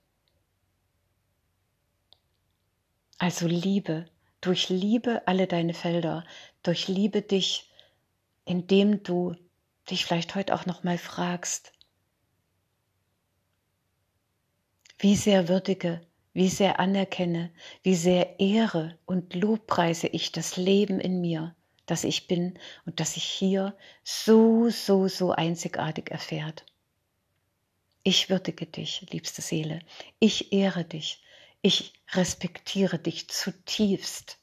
Also 3.19 3.47
Liebe, 3.47 4.07
durch 4.41 4.69
Liebe 4.69 5.23
alle 5.27 5.47
deine 5.47 5.75
Felder, 5.75 6.25
durch 6.63 6.89
Liebe 6.89 7.23
dich, 7.23 7.71
indem 8.45 9.03
du 9.03 9.35
dich 9.91 10.05
vielleicht 10.05 10.35
heute 10.35 10.55
auch 10.55 10.67
noch 10.67 10.85
mal 10.85 10.99
fragst, 10.99 11.73
wie 14.99 15.17
sehr 15.17 15.49
würdige, 15.49 16.01
wie 16.39 16.49
sehr 16.49 16.79
anerkenne, 16.79 17.51
wie 17.83 17.97
sehr 17.97 18.39
ehre 18.39 18.97
und 19.07 19.35
lobpreise 19.35 20.07
ich 20.07 20.31
das 20.31 20.57
Leben 20.57 21.01
in 21.01 21.21
mir, 21.21 21.57
dass 21.85 22.05
ich 22.05 22.29
bin 22.29 22.57
und 22.87 23.01
dass 23.01 23.17
ich 23.17 23.25
hier 23.25 23.77
so, 24.05 24.71
so, 24.71 25.09
so 25.09 25.33
einzigartig 25.33 26.13
erfährt. 26.13 26.65
Ich 28.05 28.31
würdige 28.31 28.67
dich, 28.67 29.05
liebste 29.11 29.43
Seele. 29.43 29.81
Ich 30.21 30.53
ehre 30.53 30.85
dich. 30.85 31.25
Ich 31.61 31.95
respektiere 32.13 33.01
dich 33.01 33.29
zutiefst. 33.29 34.39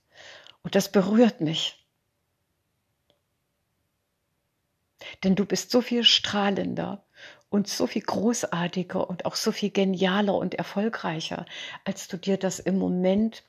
Und 0.63 0.75
das 0.75 0.91
berührt 0.91 1.39
mich. 1.39 1.88
Denn 5.23 5.38
du 5.38 5.45
bist 5.45 5.71
so 5.71 5.79
viel 5.79 6.03
strahlender 6.03 7.04
und 7.49 7.67
so 7.67 7.88
viel 7.88 8.01
großartiger 8.01 9.10
und 9.10 9.25
auch 9.25 9.36
so 9.36 9.51
viel 9.51 9.69
genialer 9.69 10.36
und 10.36 10.55
erfolgreicher, 10.55 11.45
als 11.84 12.08
du 12.08 12.17
dir 12.17 12.38
das 12.38 12.60
im 12.60 12.77
Moment 12.77 13.43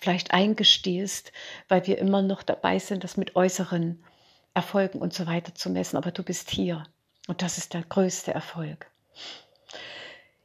vielleicht 0.00 0.32
eingestehst, 0.32 1.32
weil 1.68 1.86
wir 1.86 1.98
immer 1.98 2.22
noch 2.22 2.42
dabei 2.42 2.78
sind, 2.78 3.04
das 3.04 3.16
mit 3.16 3.36
äußeren 3.36 4.02
Erfolgen 4.54 4.98
und 4.98 5.12
so 5.12 5.26
weiter 5.26 5.54
zu 5.54 5.70
messen. 5.70 5.96
Aber 5.96 6.10
du 6.10 6.22
bist 6.22 6.50
hier 6.50 6.84
und 7.28 7.42
das 7.42 7.58
ist 7.58 7.74
der 7.74 7.82
größte 7.82 8.32
Erfolg. 8.32 8.90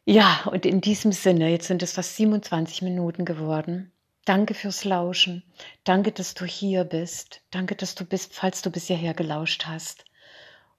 Ja, 0.06 0.44
und 0.52 0.66
in 0.66 0.82
diesem 0.82 1.12
Sinne, 1.12 1.50
jetzt 1.50 1.68
sind 1.68 1.82
es 1.82 1.94
fast 1.94 2.16
27 2.16 2.84
Minuten 2.84 3.26
geworden. 3.26 3.92
Danke 4.26 4.54
fürs 4.54 4.84
Lauschen. 4.84 5.44
Danke, 5.84 6.12
dass 6.12 6.34
du 6.36 6.46
hier 6.46 6.84
bist. 6.84 7.42
Danke, 7.52 7.76
dass 7.76 7.96
du 7.96 8.06
bist, 8.06 8.34
falls 8.34 8.62
du 8.62 8.70
bis 8.70 8.88
hierher 8.88 9.14
gelauscht 9.14 9.66
hast. 9.66 10.06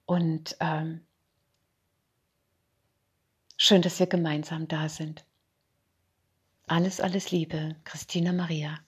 Und 0.05 0.55
ähm, 0.61 1.01
schön, 3.57 3.81
dass 3.81 3.99
wir 3.99 4.07
gemeinsam 4.07 4.67
da 4.67 4.87
sind. 4.89 5.25
Alles, 6.67 7.01
alles 7.01 7.31
Liebe, 7.31 7.75
Christina 7.83 8.31
Maria. 8.31 8.79